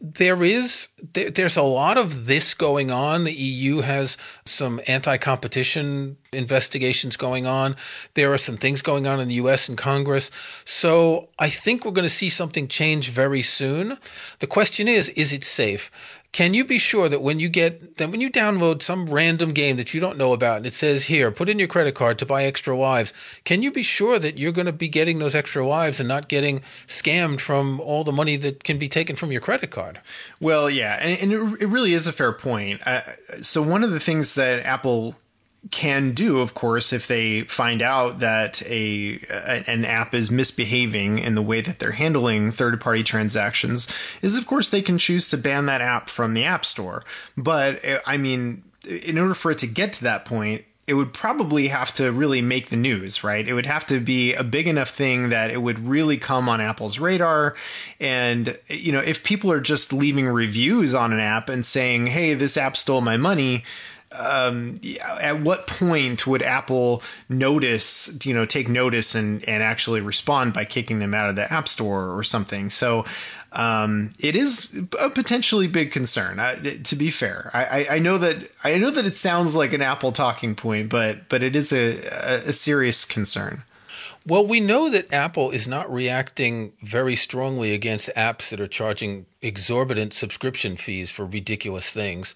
there 0.01 0.45
is 0.45 0.89
there, 1.15 1.31
there's 1.31 1.57
a 1.57 1.63
lot 1.63 1.97
of 1.97 2.27
this 2.27 2.55
going 2.55 2.91
on. 2.91 3.25
The 3.25 3.33
EU 3.33 3.81
has 3.81 4.17
some 4.45 4.81
anti-competition 4.87 6.17
investigations 6.33 7.17
going 7.17 7.47
on. 7.47 7.77
There 8.15 8.33
are 8.33 8.39
some 8.39 8.57
things 8.59 8.83
going 8.83 9.07
on 9.07 9.21
in 9.21 9.29
the 9.29 9.35
US 9.35 9.69
and 9.69 9.79
Congress. 9.79 10.31
So 10.65 11.31
I 11.39 11.49
think 11.49 11.85
we're 11.85 11.93
going 11.93 12.09
to 12.09 12.11
see 12.11 12.29
something 12.29 12.69
change 12.69 13.11
very 13.11 13.43
soon. 13.43 13.99
The 14.41 14.47
question 14.47 14.87
is, 14.89 15.09
is 15.11 15.33
it 15.33 15.45
safe? 15.45 15.91
Can 16.37 16.53
you 16.53 16.67
be 16.67 16.77
sure 16.77 17.09
that 17.09 17.23
when 17.23 17.41
you 17.41 17.49
get 17.49 17.97
that 17.97 18.11
when 18.11 18.21
you 18.21 18.31
download 18.31 18.83
some 18.83 19.09
random 19.09 19.55
game 19.55 19.79
that 19.79 19.95
you 19.95 20.03
don't 20.03 20.19
know 20.19 20.35
about 20.35 20.59
and 20.59 20.67
it 20.67 20.75
says 20.75 21.05
here, 21.05 21.31
put 21.31 21.49
in 21.49 21.59
your 21.59 21.67
credit 21.67 21.95
card 21.95 22.19
to 22.19 22.27
buy 22.27 22.45
extra 22.45 22.77
lives, 22.77 23.15
can 23.45 23.63
you 23.63 23.73
be 23.73 23.83
sure 23.83 24.19
that 24.19 24.37
you're 24.37 24.53
going 24.53 24.67
to 24.67 24.73
be 24.73 24.87
getting 24.87 25.19
those 25.19 25.35
extra 25.35 25.67
lives 25.67 25.99
and 25.99 26.07
not 26.07 26.29
getting 26.29 26.61
scammed 26.87 27.41
from 27.41 27.81
all 27.81 28.05
the 28.05 28.13
money 28.13 28.37
that 28.37 28.65
can 28.65 28.79
be 28.79 28.87
taken 28.87 29.17
from 29.17 29.33
your 29.33 29.41
credit 29.41 29.71
card? 29.71 29.99
Well, 30.39 30.69
yeah, 30.69 30.99
and, 31.01 31.33
and 31.33 31.59
it 31.59 31.69
really 31.69 31.95
is 31.95 32.07
a 32.07 32.13
fair 32.13 32.35
point. 32.35 32.83
Uh, 32.87 33.01
so 33.41 33.63
one 33.63 33.83
of 33.83 33.91
the 33.91 33.99
things 33.99 34.35
that 34.35 34.63
Apple 34.63 35.17
can 35.71 36.13
do, 36.13 36.41
of 36.41 36.55
course, 36.55 36.93
if 36.93 37.07
they 37.07 37.43
find 37.43 37.83
out 37.83 38.21
that 38.21 38.63
a 38.63 39.19
an 39.67 39.85
app 39.85 40.15
is 40.15 40.31
misbehaving 40.31 41.19
in 41.19 41.35
the 41.35 41.43
way 41.43 41.61
that 41.61 41.79
they're 41.79 41.93
handling 41.93 42.53
third 42.53 42.81
party 42.81 43.03
transactions, 43.03 43.89
is 44.23 44.37
of 44.37 44.47
course 44.47 44.69
they 44.69 44.83
can 44.83 44.99
choose 44.99 45.29
to 45.29 45.39
ban 45.39 45.67
that 45.67 45.81
app 45.81 46.09
from 46.09 46.35
the 46.35 46.45
App 46.45 46.65
Store. 46.65 47.03
But 47.37 47.85
eh, 47.85 47.99
I 48.07 48.17
mean, 48.17 48.63
in 48.87 49.19
order 49.19 49.35
for 49.35 49.51
it 49.51 49.59
to 49.59 49.67
get 49.67 49.93
to 49.95 50.05
that 50.05 50.25
point, 50.25 50.65
it 50.87 50.95
would 50.95 51.13
probably 51.13 51.69
have 51.69 51.93
to 51.95 52.13
really 52.13 52.41
make 52.41 52.69
the 52.69 52.77
news, 52.77 53.25
right? 53.25 53.47
It 53.47 53.55
would 53.55 53.67
have 53.67 53.87
to 53.87 53.99
be 53.99 54.35
a 54.35 54.45
big 54.45 54.69
enough 54.69 54.91
thing 54.91 55.31
that 55.31 55.51
it 55.51 55.61
would 55.61 55.81
really 55.81 56.17
come 56.17 56.49
on 56.49 56.61
Apple's 56.61 57.01
radar. 57.01 57.57
And, 57.99 58.57
you 58.69 58.93
know, 58.93 59.01
if 59.01 59.25
people 59.25 59.51
are 59.51 59.61
just 59.61 59.93
leaving 59.93 60.29
reviews 60.29 60.95
on 60.95 61.13
an 61.13 61.19
app 61.19 61.49
and 61.49 61.67
saying, 61.67 62.07
hey, 62.07 62.35
this 62.35 62.57
app 62.57 62.77
stole 62.77 63.01
my 63.01 63.17
money, 63.17 63.65
um, 64.17 64.81
at 65.21 65.41
what 65.41 65.67
point 65.67 66.27
would 66.27 66.43
Apple 66.43 67.03
notice, 67.29 68.19
you 68.25 68.35
know, 68.35 68.47
take 68.47 68.69
notice 68.69 69.15
and, 69.15 69.47
and 69.49 69.63
actually 69.63 70.01
respond 70.01 70.55
by 70.55 70.65
kicking 70.65 70.99
them 70.99 71.15
out 71.15 71.29
of 71.29 71.37
the 71.37 71.53
App 71.53 71.69
Store 71.69 72.17
or 72.17 72.23
something? 72.23 72.71
So 72.71 73.05
um, 73.53 74.11
it 74.19 74.37
is 74.37 74.79
a 75.01 75.09
potentially 75.09 75.67
big 75.67 75.91
concern. 75.91 76.39
Uh, 76.39 76.57
to 76.85 76.97
be 76.97 77.11
fair, 77.11 77.51
I, 77.55 77.87
I, 77.93 77.99
know 77.99 78.19
that 78.19 78.51
I 78.65 78.77
know 78.77 78.91
that 78.91 79.07
it 79.07 79.17
sounds 79.17 79.55
like 79.55 79.73
an 79.73 79.81
Apple 79.81 80.13
talking 80.13 80.55
point, 80.55 80.91
but 80.91 81.29
but 81.29 81.43
it 81.43 81.57
is 81.57 81.73
a, 81.73 81.97
a 82.47 82.53
serious 82.53 83.05
concern. 83.05 83.65
Well, 84.27 84.45
we 84.45 84.59
know 84.59 84.91
that 84.91 85.13
Apple 85.13 85.53
is 85.53 85.69
not 85.69 85.91
reacting 85.91 86.73
very 86.83 87.15
strongly 87.15 87.73
against 87.73 88.11
apps 88.17 88.51
that 88.51 88.61
are 88.61 88.67
charging 88.67 89.27
exorbitant 89.41 90.13
subscription 90.13 90.77
fees 90.77 91.13
for 91.13 91.25
ridiculous 91.25 91.91
things 91.91 92.35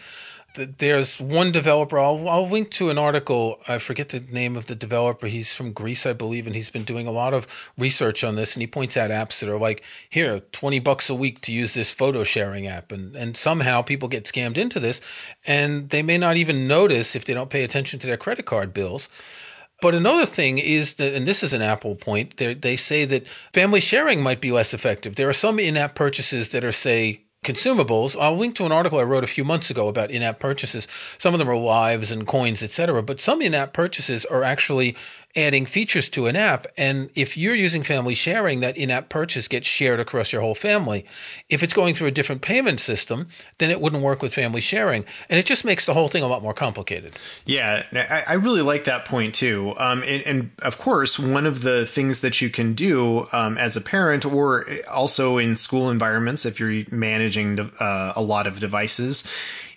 there's 0.54 1.20
one 1.20 1.52
developer. 1.52 1.98
I'll, 1.98 2.28
I'll 2.28 2.48
link 2.48 2.70
to 2.72 2.90
an 2.90 2.98
article. 2.98 3.60
I 3.68 3.78
forget 3.78 4.08
the 4.08 4.20
name 4.20 4.56
of 4.56 4.66
the 4.66 4.74
developer. 4.74 5.26
He's 5.26 5.52
from 5.52 5.72
Greece, 5.72 6.06
I 6.06 6.12
believe, 6.12 6.46
and 6.46 6.56
he's 6.56 6.70
been 6.70 6.84
doing 6.84 7.06
a 7.06 7.12
lot 7.12 7.34
of 7.34 7.46
research 7.78 8.24
on 8.24 8.36
this. 8.36 8.54
And 8.54 8.60
he 8.60 8.66
points 8.66 8.96
out 8.96 9.10
apps 9.10 9.40
that 9.40 9.48
are 9.48 9.58
like, 9.58 9.82
here, 10.08 10.40
20 10.40 10.78
bucks 10.80 11.08
a 11.08 11.14
week 11.14 11.40
to 11.42 11.52
use 11.52 11.74
this 11.74 11.90
photo 11.90 12.24
sharing 12.24 12.66
app. 12.66 12.90
And, 12.92 13.14
and 13.14 13.36
somehow 13.36 13.82
people 13.82 14.08
get 14.08 14.24
scammed 14.24 14.58
into 14.58 14.80
this 14.80 15.00
and 15.46 15.90
they 15.90 16.02
may 16.02 16.18
not 16.18 16.36
even 16.36 16.66
notice 16.66 17.14
if 17.14 17.24
they 17.24 17.34
don't 17.34 17.50
pay 17.50 17.64
attention 17.64 17.98
to 18.00 18.06
their 18.06 18.16
credit 18.16 18.46
card 18.46 18.74
bills. 18.74 19.08
But 19.80 19.94
another 19.94 20.26
thing 20.26 20.58
is 20.58 20.94
that, 20.94 21.14
and 21.14 21.26
this 21.26 21.42
is 21.42 21.52
an 21.52 21.62
Apple 21.62 21.94
point, 21.94 22.36
they 22.36 22.76
say 22.76 23.06
that 23.06 23.26
family 23.54 23.80
sharing 23.80 24.22
might 24.22 24.40
be 24.40 24.52
less 24.52 24.74
effective. 24.74 25.16
There 25.16 25.28
are 25.28 25.34
some 25.34 25.58
in 25.58 25.76
app 25.76 25.94
purchases 25.94 26.50
that 26.50 26.64
are, 26.64 26.72
say, 26.72 27.22
consumables. 27.44 28.16
I'll 28.20 28.36
link 28.36 28.54
to 28.56 28.66
an 28.66 28.72
article 28.72 28.98
I 28.98 29.04
wrote 29.04 29.24
a 29.24 29.28
few 29.28 29.44
months 29.44 29.70
ago 29.70 29.88
about 29.88 30.10
in-app 30.10 30.38
purchases. 30.38 30.86
Some 31.18 31.34
of 31.34 31.38
them 31.38 31.48
are 31.48 31.56
lives 31.56 32.10
and 32.10 32.26
coins, 32.26 32.62
etc. 32.62 33.02
But 33.02 33.20
some 33.20 33.40
in-app 33.40 33.72
purchases 33.72 34.24
are 34.26 34.42
actually 34.42 34.96
adding 35.36 35.64
features 35.64 36.08
to 36.08 36.26
an 36.26 36.34
app. 36.34 36.66
And 36.76 37.10
if 37.14 37.36
you're 37.36 37.54
using 37.54 37.82
family 37.82 38.14
sharing, 38.14 38.60
that 38.60 38.76
in 38.76 38.90
app 38.90 39.08
purchase 39.08 39.46
gets 39.46 39.66
shared 39.66 40.00
across 40.00 40.32
your 40.32 40.42
whole 40.42 40.56
family. 40.56 41.06
If 41.48 41.62
it's 41.62 41.72
going 41.72 41.94
through 41.94 42.08
a 42.08 42.10
different 42.10 42.42
payment 42.42 42.80
system, 42.80 43.28
then 43.58 43.70
it 43.70 43.80
wouldn't 43.80 44.02
work 44.02 44.22
with 44.22 44.34
family 44.34 44.60
sharing. 44.60 45.04
And 45.28 45.38
it 45.38 45.46
just 45.46 45.64
makes 45.64 45.86
the 45.86 45.94
whole 45.94 46.08
thing 46.08 46.24
a 46.24 46.26
lot 46.26 46.42
more 46.42 46.54
complicated. 46.54 47.16
Yeah, 47.44 47.84
I, 48.26 48.34
really 48.34 48.62
like 48.62 48.84
that 48.84 49.04
point 49.04 49.34
too. 49.34 49.74
Um, 49.78 50.02
and, 50.02 50.22
and, 50.22 50.50
of 50.62 50.78
course, 50.78 51.18
one 51.18 51.46
of 51.46 51.62
the 51.62 51.86
things 51.86 52.20
that 52.20 52.40
you 52.40 52.50
can 52.50 52.74
do 52.74 53.26
um, 53.32 53.56
as 53.56 53.76
a 53.76 53.80
parent 53.80 54.24
or 54.24 54.66
also 54.90 55.38
in 55.38 55.54
school 55.54 55.90
environments, 55.90 56.44
if 56.44 56.58
you're 56.58 56.84
managing 56.90 57.60
uh, 57.78 58.12
a 58.16 58.22
lot 58.22 58.46
of 58.46 58.58
devices, 58.58 59.24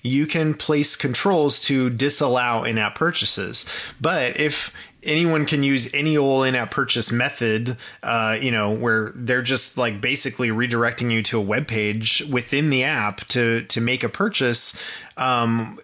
you 0.02 0.28
can 0.28 0.54
place 0.54 0.96
controls 0.96 1.62
to 1.62 1.90
disallow 1.90 2.64
in-app 2.64 2.96
purchases. 2.96 3.66
But 4.02 4.38
if 4.38 4.74
anyone 5.04 5.46
can 5.46 5.64
use 5.64 5.94
any 5.94 6.18
old 6.18 6.46
in-app 6.46 6.72
purchase 6.72 7.12
method 7.12 7.78
uh, 8.04 8.38
you 8.40 8.52
know 8.52 8.72
where 8.72 9.12
they're 9.16 9.42
just 9.42 9.78
like 9.78 10.02
basically 10.02 10.50
redirecting 10.50 11.12
you 11.12 11.22
to 11.24 11.38
a 11.38 11.42
web 11.42 11.68
page 11.68 12.24
within 12.30 12.70
the 12.70 12.84
app 12.84 13.28
to 13.28 13.64
to 13.64 13.82
make 13.82 14.04
a 14.04 14.10
purchase. 14.10 14.80
Um, 15.18 15.80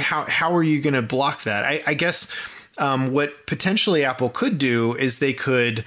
how, 0.00 0.24
how 0.24 0.54
are 0.54 0.62
you 0.62 0.80
going 0.80 0.94
to 0.94 1.02
block 1.02 1.44
that? 1.44 1.64
I, 1.64 1.82
I 1.86 1.94
guess 1.94 2.30
um, 2.78 3.12
what 3.12 3.46
potentially 3.46 4.04
apple 4.04 4.28
could 4.28 4.58
do 4.58 4.94
is 4.94 5.18
they 5.18 5.32
could 5.32 5.84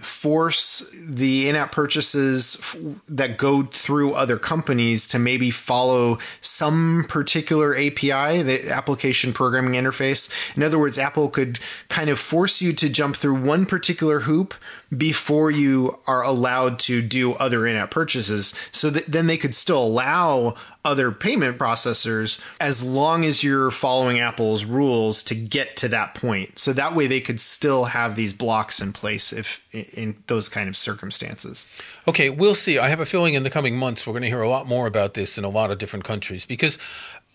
force 0.00 0.90
the 0.94 1.48
in-app 1.48 1.72
purchases 1.72 2.56
f- 2.60 2.76
that 3.08 3.36
go 3.36 3.62
through 3.64 4.14
other 4.14 4.38
companies 4.38 5.06
to 5.08 5.18
maybe 5.18 5.50
follow 5.50 6.18
some 6.40 7.04
particular 7.08 7.74
API, 7.74 8.42
the 8.42 8.70
application 8.70 9.32
programming 9.32 9.72
interface. 9.74 10.28
In 10.56 10.62
other 10.62 10.78
words, 10.78 10.98
Apple 10.98 11.28
could 11.28 11.58
kind 11.88 12.10
of 12.10 12.18
force 12.18 12.60
you 12.60 12.72
to 12.72 12.88
jump 12.88 13.16
through 13.16 13.40
one 13.40 13.66
particular 13.66 14.20
hoop 14.20 14.54
before 14.96 15.50
you 15.50 15.98
are 16.06 16.22
allowed 16.22 16.78
to 16.78 17.02
do 17.02 17.34
other 17.34 17.66
in-app 17.66 17.90
purchases 17.90 18.54
so 18.72 18.88
that 18.90 19.06
then 19.06 19.26
they 19.26 19.36
could 19.36 19.54
still 19.54 19.82
allow 19.82 20.54
other 20.84 21.12
payment 21.12 21.58
processors 21.58 22.40
as 22.60 22.82
long 22.82 23.24
as 23.24 23.44
you're 23.44 23.70
following 23.70 24.18
Apple's 24.18 24.64
rules 24.64 25.22
to 25.24 25.34
get 25.34 25.76
to 25.76 25.88
that 25.88 26.14
point. 26.14 26.58
So 26.58 26.72
that 26.72 26.94
way 26.94 27.06
they 27.06 27.20
could 27.20 27.40
still 27.40 27.86
have 27.86 28.16
these 28.16 28.32
blocks 28.32 28.80
in 28.80 28.94
place 28.94 29.32
if 29.32 29.66
in 29.74 30.16
those 30.28 30.48
kind 30.48 30.68
of 30.68 30.76
circumstances. 30.76 31.66
Okay, 32.06 32.30
we'll 32.30 32.54
see. 32.54 32.78
I 32.78 32.88
have 32.88 33.00
a 33.00 33.06
feeling 33.06 33.34
in 33.34 33.42
the 33.42 33.50
coming 33.50 33.76
months 33.76 34.06
we're 34.06 34.14
going 34.14 34.22
to 34.22 34.28
hear 34.28 34.40
a 34.40 34.48
lot 34.48 34.66
more 34.66 34.86
about 34.86 35.12
this 35.12 35.36
in 35.36 35.44
a 35.44 35.50
lot 35.50 35.70
of 35.70 35.76
different 35.76 36.06
countries 36.06 36.46
because 36.46 36.78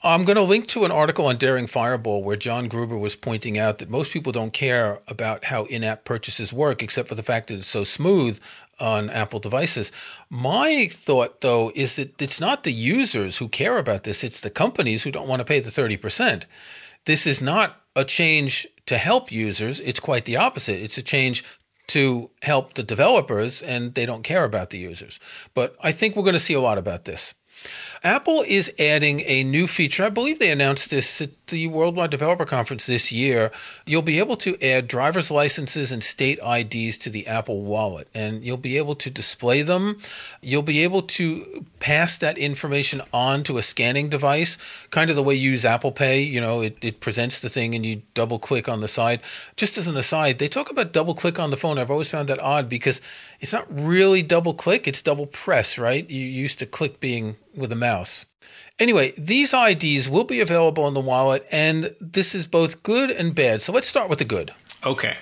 I'm 0.06 0.26
going 0.26 0.36
to 0.36 0.42
link 0.42 0.68
to 0.68 0.84
an 0.84 0.92
article 0.92 1.28
on 1.28 1.38
Daring 1.38 1.66
Fireball 1.66 2.24
where 2.24 2.36
John 2.36 2.68
Gruber 2.68 2.98
was 2.98 3.16
pointing 3.16 3.58
out 3.58 3.78
that 3.78 3.90
most 3.90 4.12
people 4.12 4.34
don't 4.34 4.52
care 4.52 5.00
about 5.08 5.46
how 5.46 5.64
in 5.64 5.82
app 5.82 6.04
purchases 6.04 6.52
work, 6.52 6.84
except 6.84 7.08
for 7.08 7.16
the 7.16 7.24
fact 7.24 7.48
that 7.48 7.54
it's 7.54 7.70
so 7.70 7.86
smooth 7.86 8.38
on 8.82 9.10
Apple 9.10 9.40
devices. 9.40 9.94
My 10.30 10.90
thought, 10.92 11.40
though, 11.40 11.72
is 11.74 11.96
that 11.96 12.22
it's 12.22 12.42
not 12.42 12.66
the 12.66 12.74
users 12.74 13.38
who 13.38 13.48
care 13.48 13.78
about 13.78 14.04
this, 14.04 14.26
it's 14.26 14.42
the 14.42 14.50
companies 14.50 15.04
who 15.04 15.12
don't 15.12 15.30
want 15.30 15.40
to 15.40 15.46
pay 15.46 15.62
the 15.62 15.70
30%. 15.70 16.44
This 17.06 17.26
is 17.26 17.40
not 17.40 17.82
a 17.96 18.04
change 18.04 18.68
to 18.88 18.98
help 18.98 19.32
users. 19.32 19.80
It's 19.80 20.02
quite 20.02 20.26
the 20.26 20.36
opposite. 20.36 20.82
It's 20.82 20.98
a 20.98 21.02
change 21.02 21.46
to 21.88 22.30
help 22.42 22.74
the 22.74 22.84
developers, 22.84 23.62
and 23.62 23.94
they 23.94 24.06
don't 24.06 24.24
care 24.24 24.44
about 24.44 24.72
the 24.72 24.80
users. 24.80 25.22
But 25.54 25.78
I 25.82 25.94
think 25.94 26.18
we're 26.18 26.24
going 26.24 26.34
to 26.34 26.42
see 26.42 26.56
a 26.56 26.60
lot 26.60 26.78
about 26.78 27.06
this. 27.06 27.34
Apple 28.06 28.44
is 28.46 28.70
adding 28.78 29.22
a 29.22 29.46
new 29.46 29.66
feature. 29.66 30.04
I 30.04 30.10
believe 30.10 30.38
they 30.38 30.52
announced 30.52 30.90
this 30.90 31.22
at 31.22 31.30
the 31.48 31.68
Worldwide 31.68 32.10
Developer 32.10 32.46
Conference 32.46 32.86
this 32.86 33.14
year. 33.14 33.50
You'll 33.86 34.02
be 34.02 34.20
able 34.20 34.36
to 34.38 34.62
add 34.62 34.90
driver's 34.90 35.32
licenses 35.32 35.90
and 35.90 36.04
state 36.04 36.38
IDs 36.46 36.98
to 36.98 37.10
the 37.10 37.26
Apple 37.28 37.62
Wallet, 37.62 38.10
and 38.14 38.44
you'll 38.44 38.58
be 38.58 38.78
able 38.78 38.96
to 38.96 39.10
display 39.10 39.62
them. 39.62 40.00
You'll 40.42 40.64
be 40.64 40.84
able 40.84 41.02
to 41.04 41.66
pass 41.80 42.18
that 42.18 42.38
information 42.38 43.02
on 43.14 43.42
to 43.44 43.58
a 43.58 43.64
scanning 43.64 44.10
device, 44.10 44.58
kind 44.90 45.10
of 45.10 45.16
the 45.16 45.24
way 45.24 45.36
you 45.36 45.52
use 45.52 45.64
Apple 45.64 45.94
Pay. 45.94 46.24
You 46.24 46.42
know, 46.42 46.60
it, 46.60 46.78
it 46.82 47.00
presents 47.00 47.40
the 47.40 47.50
thing 47.50 47.74
and 47.74 47.86
you 47.86 48.02
double 48.16 48.38
click 48.38 48.68
on 48.68 48.82
the 48.82 48.90
side. 48.90 49.22
Just 49.56 49.78
as 49.78 49.88
an 49.88 49.96
aside, 49.96 50.40
they 50.40 50.50
talk 50.50 50.70
about 50.70 50.92
double 50.92 51.14
click 51.14 51.40
on 51.40 51.52
the 51.52 51.58
phone. 51.58 51.78
I've 51.78 51.92
always 51.92 52.10
found 52.10 52.28
that 52.28 52.40
odd 52.40 52.68
because 52.68 53.00
it's 53.40 53.54
not 53.54 53.68
really 53.70 54.24
double 54.24 54.54
click, 54.54 54.90
it's 54.90 55.02
double 55.02 55.28
press, 55.28 55.78
right? 55.78 56.10
You 56.10 56.26
used 56.26 56.60
to 56.60 56.66
click 56.66 57.00
being 57.00 57.38
with 57.56 57.72
a 57.72 57.76
mouse. 57.76 57.93
Anyway, 58.80 59.14
these 59.18 59.54
IDs 59.54 60.10
will 60.10 60.24
be 60.24 60.40
available 60.40 60.88
in 60.88 60.94
the 60.94 61.00
wallet, 61.00 61.46
and 61.52 61.96
this 62.02 62.34
is 62.34 62.48
both 62.48 62.82
good 62.84 63.12
and 63.12 63.36
bad. 63.36 63.62
So 63.62 63.72
let's 63.72 63.88
start 63.88 64.10
with 64.10 64.20
the 64.20 64.26
good. 64.26 64.52
Okay. 64.86 65.16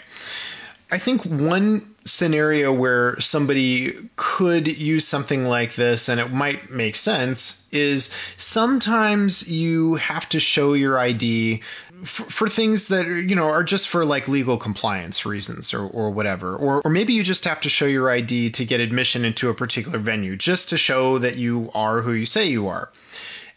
I 0.91 0.97
think 0.97 1.23
one 1.23 1.91
scenario 2.03 2.73
where 2.73 3.19
somebody 3.19 3.93
could 4.15 4.67
use 4.67 5.07
something 5.07 5.45
like 5.45 5.75
this 5.75 6.09
and 6.09 6.19
it 6.19 6.31
might 6.31 6.69
make 6.69 6.95
sense 6.95 7.67
is 7.71 8.05
sometimes 8.37 9.49
you 9.49 9.95
have 9.95 10.27
to 10.29 10.39
show 10.39 10.73
your 10.73 10.97
ID 10.97 11.61
for, 12.03 12.23
for, 12.23 12.49
things 12.49 12.87
that 12.87 13.05
you 13.05 13.35
know 13.35 13.47
are 13.47 13.63
just 13.63 13.87
for 13.87 14.05
like 14.05 14.27
legal 14.27 14.57
compliance 14.57 15.25
reasons 15.25 15.73
or, 15.73 15.87
or 15.87 16.09
whatever 16.09 16.55
or, 16.55 16.81
or 16.81 16.91
maybe 16.91 17.13
you 17.13 17.23
just 17.23 17.45
have 17.45 17.61
to 17.61 17.69
show 17.69 17.85
your 17.85 18.09
id 18.09 18.49
to 18.49 18.65
get 18.65 18.79
admission 18.79 19.23
into 19.23 19.49
a 19.49 19.53
particular 19.53 19.99
venue 19.99 20.35
just 20.35 20.69
to 20.69 20.77
show 20.77 21.17
that 21.17 21.37
you 21.37 21.69
are 21.73 22.01
who 22.01 22.11
you 22.13 22.25
say 22.25 22.45
you 22.45 22.67
are 22.67 22.91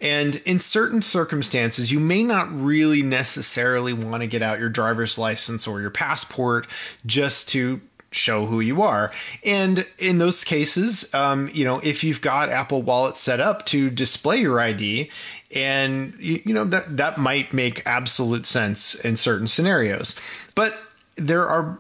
and 0.01 0.37
in 0.45 0.61
certain 0.61 1.03
circumstances 1.03 1.91
you 1.91 1.99
may 1.99 2.23
not 2.23 2.49
really 2.53 3.03
necessarily 3.03 3.93
want 3.93 4.23
to 4.23 4.27
get 4.27 4.43
out 4.43 4.59
your 4.59 4.69
driver's 4.69 5.19
license 5.19 5.67
or 5.67 5.81
your 5.81 5.91
passport 5.91 6.67
just 7.07 7.49
to 7.49 7.81
show 8.17 8.47
who 8.47 8.61
you 8.61 8.83
are. 8.83 9.13
And 9.45 9.87
in 9.99 10.19
those 10.19 10.45
cases, 10.45 11.13
um, 11.15 11.51
you 11.53 11.65
know, 11.65 11.81
if 11.81 12.05
you've 12.05 12.21
got 12.21 12.49
Apple 12.49 12.83
Wallet 12.83 13.19
set 13.19 13.41
up 13.41 13.67
to 13.67 13.91
display 13.91 14.39
your 14.39 14.61
ID, 14.61 15.11
and 15.55 16.15
you, 16.19 16.53
know 16.53 16.65
that 16.65 16.97
that 16.97 17.19
might 17.19 17.53
make 17.53 17.87
absolute 17.87 18.47
sense 18.47 18.95
in 18.95 19.17
certain 19.17 19.47
scenarios, 19.47 20.19
but 20.55 20.77
there 21.17 21.47
are 21.47 21.79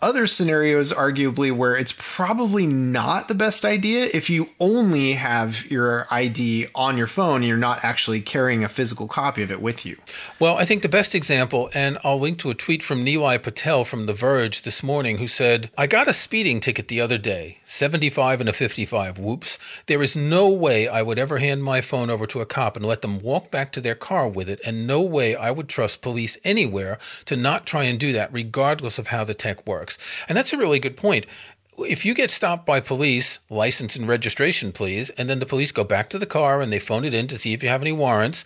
other 0.00 0.26
scenarios, 0.26 0.92
arguably, 0.92 1.50
where 1.50 1.76
it's 1.76 1.94
probably 1.98 2.66
not 2.66 3.26
the 3.26 3.34
best 3.34 3.64
idea 3.64 4.08
if 4.14 4.30
you 4.30 4.48
only 4.60 5.14
have 5.14 5.68
your 5.70 6.06
ID 6.10 6.68
on 6.74 6.96
your 6.96 7.06
phone 7.06 7.36
and 7.36 7.44
you're 7.46 7.56
not 7.56 7.84
actually 7.84 8.20
carrying 8.20 8.62
a 8.62 8.68
physical 8.68 9.08
copy 9.08 9.42
of 9.42 9.50
it 9.50 9.60
with 9.60 9.84
you. 9.84 9.96
Well, 10.38 10.56
I 10.56 10.64
think 10.64 10.82
the 10.82 10.88
best 10.88 11.14
example, 11.14 11.68
and 11.74 11.98
I'll 12.04 12.20
link 12.20 12.38
to 12.40 12.50
a 12.50 12.54
tweet 12.54 12.82
from 12.82 13.04
Nilay 13.04 13.42
Patel 13.42 13.84
from 13.84 14.06
The 14.06 14.14
Verge 14.14 14.62
this 14.62 14.82
morning, 14.82 15.18
who 15.18 15.26
said, 15.26 15.70
I 15.76 15.88
got 15.88 16.06
a 16.06 16.12
speeding 16.12 16.60
ticket 16.60 16.86
the 16.86 17.00
other 17.00 17.18
day, 17.18 17.58
75 17.64 18.40
and 18.40 18.48
a 18.48 18.52
55. 18.52 19.18
Whoops. 19.18 19.58
There 19.86 20.02
is 20.02 20.14
no 20.14 20.48
way 20.48 20.86
I 20.86 21.02
would 21.02 21.18
ever 21.18 21.38
hand 21.38 21.64
my 21.64 21.80
phone 21.80 22.08
over 22.08 22.26
to 22.26 22.40
a 22.40 22.46
cop 22.46 22.76
and 22.76 22.86
let 22.86 23.02
them 23.02 23.20
walk 23.20 23.50
back 23.50 23.72
to 23.72 23.80
their 23.80 23.96
car 23.96 24.28
with 24.28 24.48
it, 24.48 24.60
and 24.64 24.86
no 24.86 25.00
way 25.00 25.34
I 25.34 25.50
would 25.50 25.68
trust 25.68 26.02
police 26.02 26.38
anywhere 26.44 26.98
to 27.24 27.36
not 27.36 27.66
try 27.66 27.84
and 27.84 27.98
do 27.98 28.12
that, 28.12 28.32
regardless 28.32 28.98
of 28.98 29.08
how 29.08 29.24
the 29.24 29.34
tech 29.34 29.66
works 29.66 29.87
And 30.28 30.36
that's 30.36 30.52
a 30.52 30.58
really 30.58 30.80
good 30.80 30.96
point. 30.96 31.24
If 31.78 32.04
you 32.04 32.12
get 32.12 32.30
stopped 32.30 32.66
by 32.66 32.80
police, 32.80 33.38
license 33.48 33.94
and 33.94 34.08
registration, 34.08 34.72
please, 34.72 35.10
and 35.10 35.30
then 35.30 35.38
the 35.38 35.46
police 35.46 35.70
go 35.70 35.84
back 35.84 36.10
to 36.10 36.18
the 36.18 36.26
car 36.26 36.60
and 36.60 36.72
they 36.72 36.80
phone 36.80 37.04
it 37.04 37.14
in 37.14 37.28
to 37.28 37.38
see 37.38 37.52
if 37.52 37.62
you 37.62 37.68
have 37.68 37.82
any 37.82 37.92
warrants. 37.92 38.44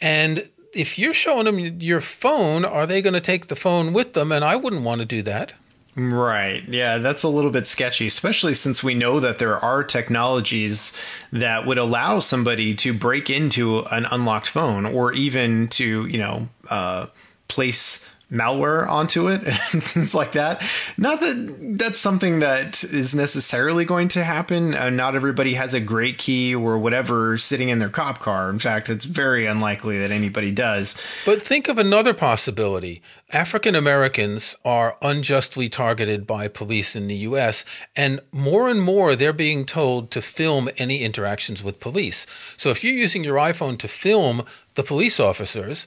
And 0.00 0.48
if 0.72 0.98
you're 0.98 1.14
showing 1.14 1.46
them 1.46 1.58
your 1.58 2.00
phone, 2.00 2.64
are 2.64 2.86
they 2.86 3.02
going 3.02 3.14
to 3.14 3.20
take 3.20 3.48
the 3.48 3.56
phone 3.56 3.92
with 3.92 4.12
them? 4.12 4.30
And 4.30 4.44
I 4.44 4.54
wouldn't 4.54 4.84
want 4.84 5.00
to 5.00 5.06
do 5.06 5.22
that. 5.22 5.54
Right. 5.96 6.62
Yeah, 6.68 6.98
that's 6.98 7.24
a 7.24 7.28
little 7.28 7.50
bit 7.50 7.66
sketchy, 7.66 8.06
especially 8.06 8.54
since 8.54 8.84
we 8.84 8.94
know 8.94 9.18
that 9.18 9.40
there 9.40 9.56
are 9.56 9.82
technologies 9.82 10.96
that 11.32 11.66
would 11.66 11.78
allow 11.78 12.20
somebody 12.20 12.76
to 12.76 12.92
break 12.92 13.28
into 13.28 13.80
an 13.90 14.06
unlocked 14.12 14.48
phone 14.48 14.86
or 14.86 15.12
even 15.12 15.66
to, 15.68 16.06
you 16.06 16.18
know, 16.18 16.48
uh, 16.70 17.06
place 17.48 18.08
malware 18.30 18.86
onto 18.86 19.28
it 19.28 19.42
and 19.72 19.82
things 19.82 20.14
like 20.14 20.32
that. 20.32 20.62
Not 20.96 21.20
that 21.20 21.76
that's 21.78 21.98
something 21.98 22.40
that 22.40 22.84
is 22.84 23.14
necessarily 23.14 23.84
going 23.84 24.08
to 24.08 24.24
happen. 24.24 24.74
Uh, 24.74 24.90
not 24.90 25.14
everybody 25.14 25.54
has 25.54 25.74
a 25.74 25.80
GrayKey 25.80 26.58
or 26.58 26.78
whatever 26.78 27.38
sitting 27.38 27.68
in 27.68 27.78
their 27.78 27.88
cop 27.88 28.18
car. 28.18 28.50
In 28.50 28.58
fact, 28.58 28.88
it's 28.88 29.04
very 29.04 29.46
unlikely 29.46 29.98
that 29.98 30.10
anybody 30.10 30.50
does. 30.50 31.00
But 31.24 31.42
think 31.42 31.68
of 31.68 31.78
another 31.78 32.14
possibility. 32.14 33.02
African 33.30 33.74
Americans 33.74 34.56
are 34.64 34.96
unjustly 35.02 35.68
targeted 35.68 36.26
by 36.26 36.48
police 36.48 36.96
in 36.96 37.08
the 37.08 37.16
US, 37.16 37.62
and 37.94 38.20
more 38.32 38.70
and 38.70 38.80
more 38.80 39.14
they're 39.14 39.34
being 39.34 39.66
told 39.66 40.10
to 40.12 40.22
film 40.22 40.70
any 40.78 41.02
interactions 41.02 41.62
with 41.62 41.78
police. 41.78 42.26
So 42.56 42.70
if 42.70 42.82
you're 42.82 42.94
using 42.94 43.24
your 43.24 43.36
iPhone 43.36 43.78
to 43.78 43.88
film 43.88 44.44
the 44.76 44.82
police 44.82 45.20
officers, 45.20 45.86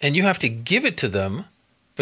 and 0.00 0.16
you 0.16 0.24
have 0.24 0.40
to 0.40 0.48
give 0.48 0.84
it 0.84 0.96
to 0.98 1.08
them 1.08 1.44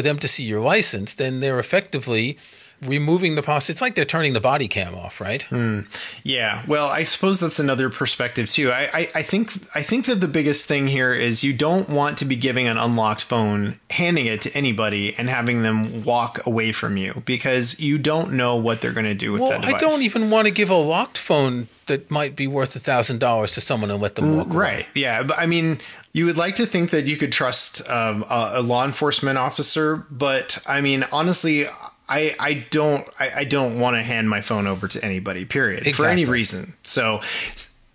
for 0.01 0.05
them 0.05 0.19
to 0.19 0.29
see 0.29 0.45
your 0.45 0.61
license, 0.61 1.15
then 1.15 1.41
they're 1.41 1.59
effectively 1.59 2.39
removing 2.81 3.35
the 3.35 3.43
post. 3.43 3.69
It's 3.69 3.83
like 3.83 3.95
they're 3.95 4.07
turning 4.07 4.33
the 4.33 4.41
body 4.41 4.67
cam 4.67 4.95
off, 4.95 5.21
right? 5.21 5.45
Mm, 5.51 5.87
yeah. 6.25 6.65
Well, 6.67 6.87
I 6.87 7.03
suppose 7.03 7.39
that's 7.39 7.59
another 7.59 7.91
perspective 7.91 8.49
too. 8.49 8.71
I, 8.71 8.89
I, 8.95 9.09
I, 9.17 9.23
think 9.23 9.53
I 9.75 9.83
think 9.83 10.07
that 10.07 10.23
the 10.23 10.29
biggest 10.29 10.65
thing 10.65 10.87
here 10.87 11.13
is 11.13 11.45
you 11.45 11.53
don't 11.53 11.91
want 11.91 12.17
to 12.17 12.25
be 12.25 12.35
giving 12.35 12.67
an 12.67 12.79
unlocked 12.79 13.25
phone, 13.25 13.79
handing 13.91 14.25
it 14.25 14.41
to 14.41 14.57
anybody, 14.57 15.15
and 15.19 15.29
having 15.29 15.61
them 15.61 16.03
walk 16.03 16.47
away 16.47 16.73
from 16.73 16.97
you 16.97 17.23
because 17.27 17.79
you 17.79 17.99
don't 17.99 18.33
know 18.33 18.57
what 18.57 18.81
they're 18.81 18.95
going 18.95 19.05
to 19.05 19.13
do 19.13 19.33
with 19.33 19.43
well, 19.43 19.51
that 19.51 19.61
device. 19.61 19.83
I 19.83 19.87
don't 19.87 20.03
even 20.03 20.31
want 20.31 20.47
to 20.47 20.51
give 20.51 20.71
a 20.71 20.77
locked 20.77 21.19
phone 21.19 21.69
that 21.89 22.11
might 22.11 22.37
be 22.37 22.47
worth 22.47 22.75
a 22.75 22.81
thousand 22.81 23.19
dollars 23.19 23.51
to 23.51 23.61
someone 23.61 23.91
and 23.91 24.01
let 24.01 24.15
them 24.15 24.37
walk. 24.37 24.47
Right. 24.49 24.73
Away. 24.73 24.87
Yeah. 24.95 25.25
But 25.25 25.39
I 25.39 25.45
mean, 25.45 25.81
you 26.13 26.27
would 26.27 26.37
like 26.37 26.57
to 26.57 26.67
think 26.67 26.91
that 26.91 27.07
you 27.07 27.17
could 27.17 27.33
trust 27.33 27.89
um, 27.89 28.25
a, 28.29 28.53
a, 28.55 28.63
law 28.63 28.85
enforcement 28.85 29.39
officer, 29.39 30.05
but 30.11 30.59
I 30.67 30.81
mean, 30.81 31.05
honestly, 31.13 31.67
I 32.09 32.35
I 32.39 32.67
don't 32.71 33.07
I, 33.19 33.31
I 33.37 33.45
don't 33.45 33.79
want 33.79 33.97
to 33.97 34.03
hand 34.03 34.29
my 34.29 34.41
phone 34.41 34.67
over 34.67 34.89
to 34.89 35.05
anybody. 35.05 35.45
Period. 35.45 35.87
Exactly. 35.87 36.05
For 36.05 36.11
any 36.11 36.25
reason. 36.25 36.75
So 36.83 37.21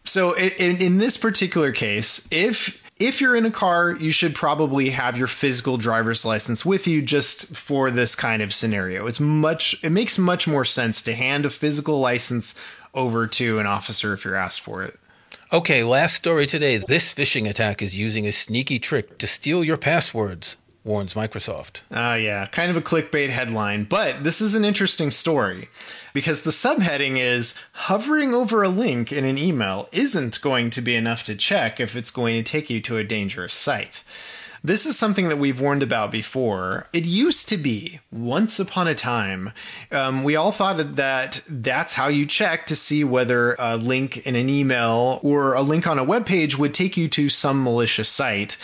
so 0.06 0.34
in, 0.34 0.78
in 0.78 0.97
this 0.97 1.17
particular 1.17 1.71
case, 1.71 2.25
if 2.32 2.82
if 2.97 3.19
you're 3.19 3.36
in 3.36 3.45
a 3.45 3.51
car, 3.51 3.91
you 3.91 4.12
should 4.12 4.34
probably 4.34 4.91
have 4.91 5.17
your 5.17 5.28
physical 5.28 5.75
driver's 5.75 6.23
license 6.23 6.65
with 6.65 6.88
you 6.88 7.01
just 7.01 7.56
for 7.58 7.91
this 7.91 8.15
kind 8.15 8.41
of 8.41 8.54
scenario. 8.54 9.06
It's 9.08 9.19
much 9.19 9.84
it 9.84 9.89
makes 9.89 10.17
much 10.17 10.47
more 10.47 10.63
sense 10.63 11.01
to 11.01 11.13
hand 11.13 11.45
a 11.45 11.49
physical 11.49 11.99
license 11.99 12.56
over 12.93 13.28
to 13.28 13.60
an 13.60 13.65
officer 13.65 14.13
if 14.13 14.23
you're 14.23 14.36
asked 14.36 14.62
for 14.62 14.82
it. 14.82 14.97
Okay, 15.56 15.86
last 15.86 16.15
story 16.15 16.48
today. 16.48 16.76
This 16.76 17.13
phishing 17.13 17.50
attack 17.50 17.82
is 17.82 17.98
using 17.98 18.28
a 18.28 18.34
sneaky 18.34 18.78
trick 18.78 19.18
to 19.20 19.26
steal 19.26 19.63
your 19.63 19.78
passwords, 19.78 20.58
warns 20.84 21.13
Microsoft. 21.13 21.80
Ah, 21.89 22.12
uh, 22.12 22.15
yeah, 22.15 22.46
kind 22.48 22.70
of 22.70 22.76
a 22.76 22.82
clickbait 22.82 23.30
headline, 23.30 23.86
but 23.86 24.26
this 24.26 24.41
is 24.41 24.54
an 24.54 24.65
interesting 24.65 25.12
story 25.12 25.70
because 26.13 26.41
the 26.41 26.52
subheading 26.52 27.18
is 27.18 27.56
hovering 27.72 28.34
over 28.34 28.63
a 28.63 28.68
link 28.68 29.13
in 29.13 29.24
an 29.24 29.38
email 29.38 29.88
isn't 29.94 30.41
going 30.41 30.72
to 30.72 30.82
be 30.82 30.94
enough 30.94 31.24
to 31.24 31.38
check 31.38 31.80
if 31.80 31.96
it's 31.96 32.12
going 32.12 32.36
to 32.36 32.44
take 32.44 32.70
you 32.70 32.82
to 32.82 32.98
a 32.98 33.06
dangerous 33.06 33.54
site. 33.54 34.04
This 34.65 34.88
is 34.88 34.97
something 34.97 35.30
that 35.30 35.38
we've 35.38 35.62
warned 35.62 35.84
about 35.84 36.10
before. 36.10 36.88
It 36.91 37.06
used 37.06 37.47
to 37.49 37.58
be, 37.58 37.99
once 38.12 38.60
upon 38.60 38.88
a 38.88 38.95
time, 38.95 39.51
um, 39.91 40.23
we 40.23 40.36
all 40.36 40.51
thought 40.51 40.95
that 40.95 41.43
that's 41.47 41.93
how 41.93 42.08
you 42.08 42.25
check 42.25 42.65
to 42.65 42.75
see 42.75 43.04
whether 43.04 43.56
a 43.60 43.78
link 43.78 44.25
in 44.25 44.36
an 44.36 44.49
email 44.49 45.19
or 45.21 45.54
a 45.54 45.62
link 45.62 45.86
on 45.86 45.99
a 45.99 46.04
web 46.04 46.25
page 46.25 46.58
would 46.58 46.73
take 46.73 46.97
you 46.97 47.08
to 47.10 47.30
some 47.30 47.63
malicious 47.63 48.10
site 48.10 48.58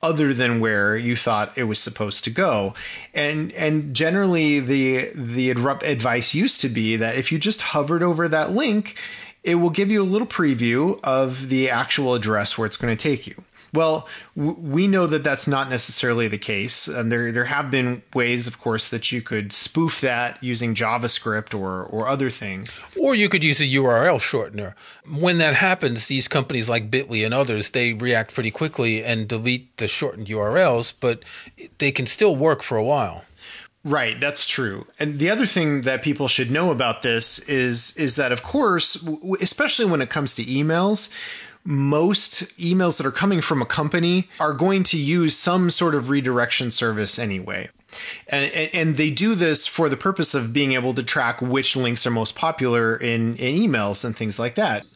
other 0.00 0.32
than 0.32 0.58
where 0.58 0.96
you 0.96 1.16
thought 1.16 1.58
it 1.58 1.64
was 1.64 1.78
supposed 1.78 2.24
to 2.24 2.30
go. 2.30 2.72
And 3.12 3.52
and 3.52 3.94
generally 3.94 4.58
the 4.58 5.10
the 5.14 5.50
advice 5.50 6.34
used 6.34 6.62
to 6.62 6.70
be 6.70 6.96
that 6.96 7.16
if 7.16 7.30
you 7.30 7.38
just 7.38 7.60
hovered 7.60 8.02
over 8.02 8.26
that 8.26 8.52
link, 8.52 8.96
it 9.44 9.56
will 9.56 9.70
give 9.70 9.90
you 9.90 10.02
a 10.02 10.04
little 10.04 10.26
preview 10.26 10.98
of 11.04 11.50
the 11.50 11.68
actual 11.68 12.14
address 12.14 12.56
where 12.56 12.64
it's 12.64 12.78
going 12.78 12.96
to 12.96 13.02
take 13.02 13.26
you. 13.26 13.34
Well, 13.72 14.06
w- 14.36 14.58
we 14.60 14.86
know 14.86 15.06
that 15.06 15.24
that's 15.24 15.48
not 15.48 15.70
necessarily 15.70 16.28
the 16.28 16.38
case. 16.38 16.88
And 16.88 17.10
there 17.10 17.32
there 17.32 17.46
have 17.46 17.70
been 17.70 18.02
ways, 18.14 18.46
of 18.46 18.58
course, 18.58 18.88
that 18.90 19.10
you 19.12 19.22
could 19.22 19.52
spoof 19.52 20.00
that 20.02 20.42
using 20.42 20.74
JavaScript 20.74 21.58
or 21.58 21.82
or 21.84 22.06
other 22.06 22.28
things. 22.30 22.80
Or 22.98 23.14
you 23.14 23.28
could 23.28 23.42
use 23.42 23.60
a 23.60 23.64
URL 23.64 24.20
shortener. 24.20 24.74
When 25.10 25.38
that 25.38 25.54
happens, 25.54 26.06
these 26.06 26.28
companies 26.28 26.68
like 26.68 26.90
Bitly 26.90 27.24
and 27.24 27.32
others, 27.32 27.70
they 27.70 27.94
react 27.94 28.34
pretty 28.34 28.50
quickly 28.50 29.02
and 29.02 29.26
delete 29.26 29.76
the 29.78 29.88
shortened 29.88 30.26
URLs, 30.26 30.92
but 31.00 31.22
they 31.78 31.92
can 31.92 32.06
still 32.06 32.36
work 32.36 32.62
for 32.62 32.76
a 32.76 32.84
while. 32.84 33.24
Right, 33.84 34.20
that's 34.20 34.46
true. 34.46 34.86
And 35.00 35.18
the 35.18 35.28
other 35.28 35.44
thing 35.46 35.82
that 35.82 36.02
people 36.02 36.28
should 36.28 36.52
know 36.52 36.70
about 36.70 37.02
this 37.02 37.40
is 37.48 37.96
is 37.96 38.14
that 38.16 38.30
of 38.30 38.42
course, 38.42 39.08
especially 39.40 39.86
when 39.86 40.00
it 40.00 40.08
comes 40.08 40.34
to 40.36 40.44
emails, 40.44 41.08
most 41.64 42.42
emails 42.58 42.98
that 42.98 43.06
are 43.06 43.12
coming 43.12 43.40
from 43.40 43.62
a 43.62 43.66
company 43.66 44.28
are 44.40 44.52
going 44.52 44.82
to 44.84 44.98
use 44.98 45.36
some 45.36 45.70
sort 45.70 45.94
of 45.94 46.10
redirection 46.10 46.70
service 46.70 47.18
anyway. 47.18 47.68
And, 48.28 48.70
and, 48.72 48.96
they 48.96 49.10
do 49.10 49.34
this 49.34 49.66
for 49.66 49.90
the 49.90 49.98
purpose 49.98 50.34
of 50.34 50.52
being 50.52 50.72
able 50.72 50.94
to 50.94 51.02
track 51.02 51.42
which 51.42 51.76
links 51.76 52.06
are 52.06 52.10
most 52.10 52.34
popular 52.34 52.96
in, 52.96 53.36
in 53.36 53.54
emails 53.54 54.02
and 54.02 54.16
things 54.16 54.38
like 54.38 54.54
that. 54.54 54.86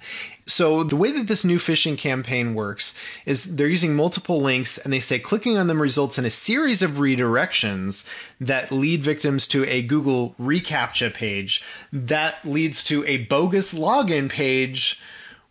So 0.47 0.83
the 0.85 0.97
way 0.97 1.11
that 1.11 1.27
this 1.27 1.45
new 1.45 1.59
phishing 1.59 1.99
campaign 1.99 2.55
works 2.55 2.95
is 3.27 3.57
they're 3.57 3.67
using 3.67 3.95
multiple 3.95 4.39
links 4.41 4.79
and 4.79 4.93
they 4.93 5.01
say 5.01 5.19
clicking 5.19 5.59
on 5.59 5.67
them 5.67 5.83
results 5.83 6.19
in 6.19 6.25
a 6.25 6.31
series 6.31 6.83
of 6.83 6.93
redirections 6.93 8.09
that 8.41 8.71
lead 8.71 9.03
victims 9.03 9.47
to 9.49 9.67
a 9.67 9.83
Google 9.83 10.35
reCAPTCHA 10.41 11.15
page 11.15 11.63
that 11.93 12.45
leads 12.45 12.85
to 12.85 13.05
a 13.07 13.25
bogus 13.25 13.75
login 13.75 14.31
page 14.31 15.01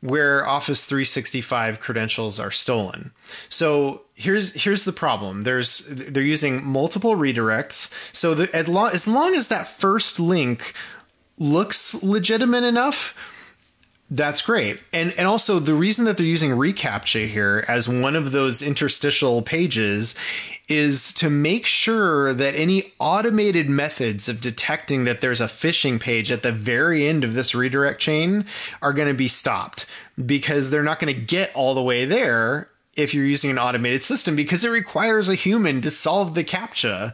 where 0.02 0.46
Office 0.48 0.86
365 0.86 1.80
credentials 1.80 2.40
are 2.40 2.52
stolen. 2.52 3.12
So 3.50 4.02
here's 4.14 4.54
here's 4.54 4.86
the 4.86 4.94
problem. 4.94 5.42
There's 5.42 5.86
they're 5.88 6.24
using 6.24 6.66
multiple 6.66 7.16
redirects. 7.16 7.92
So 8.16 8.34
the, 8.34 8.56
as, 8.56 8.68
long, 8.68 8.92
as 8.94 9.08
long 9.08 9.36
as 9.36 9.48
that 9.48 9.68
first 9.68 10.20
link 10.20 10.74
looks 11.38 12.02
legitimate 12.04 12.64
enough, 12.64 13.16
that's 14.10 14.42
great. 14.42 14.84
And 14.94 15.14
and 15.18 15.28
also 15.28 15.60
the 15.60 15.74
reason 15.74 16.06
that 16.06 16.18
they're 16.18 16.26
using 16.26 16.52
reCAPTCHA 16.52 17.28
here 17.28 17.66
as 17.68 17.90
one 17.90 18.16
of 18.16 18.32
those 18.32 18.62
interstitial 18.62 19.42
pages 19.42 20.16
is 20.68 21.14
to 21.14 21.30
make 21.30 21.66
sure 21.66 22.34
that 22.34 22.56
any 22.56 22.92
automated 23.00 23.70
methods 23.70 24.28
of 24.28 24.42
detecting 24.42 25.04
that 25.04 25.22
there's 25.22 25.42
a 25.42 25.46
phishing 25.46 26.00
page 26.00 26.32
at 26.32 26.44
the 26.44 26.52
very 26.52 27.08
end 27.08 27.24
of 27.24 27.34
this 27.34 27.54
redirect 27.54 28.02
chain 28.02 28.46
are 28.82 28.94
going 28.94 29.08
to 29.08 29.14
be 29.14 29.28
stopped 29.28 29.86
because 30.26 30.70
they're 30.70 30.84
not 30.84 31.00
going 31.00 31.14
to 31.14 31.22
get 31.22 31.56
all 31.56 31.76
the 31.76 31.84
way 31.84 32.06
there 32.06 32.70
if 32.96 33.14
you're 33.14 33.26
using 33.26 33.52
an 33.52 33.60
automated 33.60 34.02
system 34.02 34.36
because 34.36 34.64
it 34.64 34.70
requires 34.70 35.30
a 35.30 35.36
human 35.36 35.82
to 35.82 35.92
solve 35.92 36.34
the 36.34 36.44
captcha. 36.44 37.14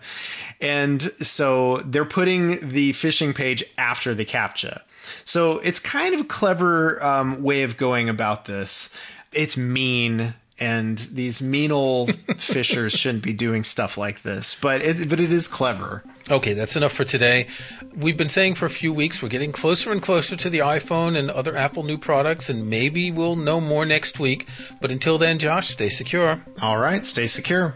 And 0.62 1.02
so 1.02 1.78
they're 1.78 2.06
putting 2.06 2.70
the 2.70 2.92
phishing 2.92 3.36
page 3.36 3.64
after 3.78 4.14
the 4.14 4.26
captcha. 4.26 4.82
So 5.26 5.60
it's 5.60 5.80
kind 5.80 6.14
of 6.14 6.22
a 6.22 6.26
clever 6.26 7.04
um, 7.04 7.44
way 7.44 7.64
of 7.64 7.78
going 7.78 8.10
about 8.10 8.46
this. 8.46 8.96
It's 9.34 9.58
mean 9.58 10.36
and 10.62 11.00
these 11.00 11.42
mean 11.42 11.72
old 11.72 12.10
phishers 12.38 12.98
shouldn't 12.98 13.24
be 13.24 13.34
doing 13.34 13.64
stuff 13.64 13.98
like 13.98 14.22
this. 14.22 14.56
But 14.56 14.82
it, 14.82 15.10
but 15.10 15.20
it 15.20 15.32
is 15.32 15.48
clever. 15.48 16.04
Okay, 16.30 16.54
that's 16.54 16.76
enough 16.76 16.94
for 16.94 17.04
today. 17.04 17.48
We've 17.96 18.16
been 18.16 18.30
saying 18.30 18.56
for 18.56 18.68
a 18.68 18.70
few 18.70 18.94
weeks 18.94 19.22
we're 19.22 19.30
getting 19.30 19.52
closer 19.52 19.92
and 19.92 20.02
closer 20.02 20.36
to 20.38 20.50
the 20.50 20.60
iPhone 20.60 21.18
and 21.18 21.32
other 21.32 21.58
Apple 21.58 21.84
new 21.84 21.98
products, 21.98 22.50
and 22.50 22.70
maybe 22.70 23.12
we'll 23.12 23.36
know 23.36 23.60
more 23.60 23.86
next 23.86 24.20
week. 24.20 24.48
But 24.80 24.92
until 24.92 25.18
then, 25.18 25.40
Josh, 25.40 25.70
stay 25.70 25.90
secure. 25.90 26.42
All 26.62 26.78
right, 26.78 27.06
stay 27.06 27.28
secure. 27.28 27.76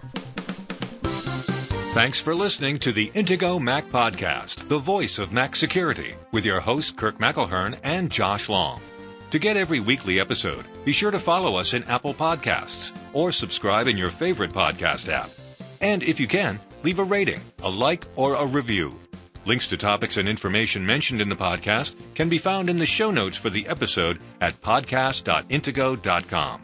Thanks 1.96 2.22
for 2.22 2.36
listening 2.36 2.78
to 2.80 2.92
the 2.92 3.10
Intego 3.16 3.60
Mac 3.60 3.86
Podcast, 3.90 4.68
the 4.68 4.78
voice 4.78 5.18
of 5.18 5.34
Mac 5.34 5.56
security, 5.56 6.14
with 6.32 6.46
your 6.46 6.60
hosts 6.60 6.92
Kirk 6.92 7.18
McElhearn 7.18 7.80
and 7.84 8.12
Josh 8.12 8.48
Long. 8.48 8.80
To 9.36 9.40
get 9.40 9.58
every 9.58 9.82
weekly 9.82 10.22
episode, 10.22 10.64
be 10.86 10.94
sure 10.94 11.12
to 11.12 11.20
follow 11.20 11.58
us 11.58 11.74
in 11.74 11.84
Apple 11.84 12.14
Podcasts 12.14 12.98
or 13.12 13.34
subscribe 13.34 13.86
in 13.86 13.98
your 13.98 14.10
favorite 14.10 14.54
podcast 14.54 15.10
app. 15.10 15.30
And 15.82 16.04
if 16.04 16.22
you 16.22 16.26
can, 16.26 16.58
leave 16.84 17.00
a 17.00 17.04
rating, 17.04 17.42
a 17.62 17.70
like, 17.70 18.06
or 18.16 18.36
a 18.36 18.46
review. 18.46 18.98
Links 19.44 19.68
to 19.68 19.76
topics 19.76 20.16
and 20.16 20.30
information 20.30 20.86
mentioned 20.86 21.20
in 21.20 21.28
the 21.28 21.36
podcast 21.36 21.96
can 22.16 22.30
be 22.30 22.38
found 22.38 22.70
in 22.70 22.78
the 22.78 22.86
show 22.86 23.12
notes 23.12 23.36
for 23.36 23.50
the 23.50 23.68
episode 23.68 24.20
at 24.40 24.62
podcast.intego.com. 24.62 26.62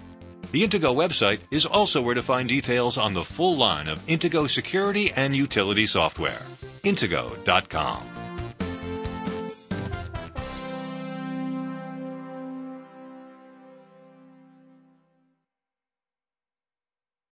The 0.54 0.64
Intego 0.66 0.96
website 0.96 1.40
is 1.52 1.66
also 1.66 2.02
where 2.02 2.16
to 2.16 2.22
find 2.22 2.48
details 2.48 2.98
on 2.98 3.14
the 3.14 3.26
full 3.26 3.58
line 3.58 3.90
of 3.90 4.00
Intego 4.08 4.50
security 4.50 5.12
and 5.12 5.36
utility 5.36 5.86
software. 5.86 6.42
Intego.com. 6.86 8.31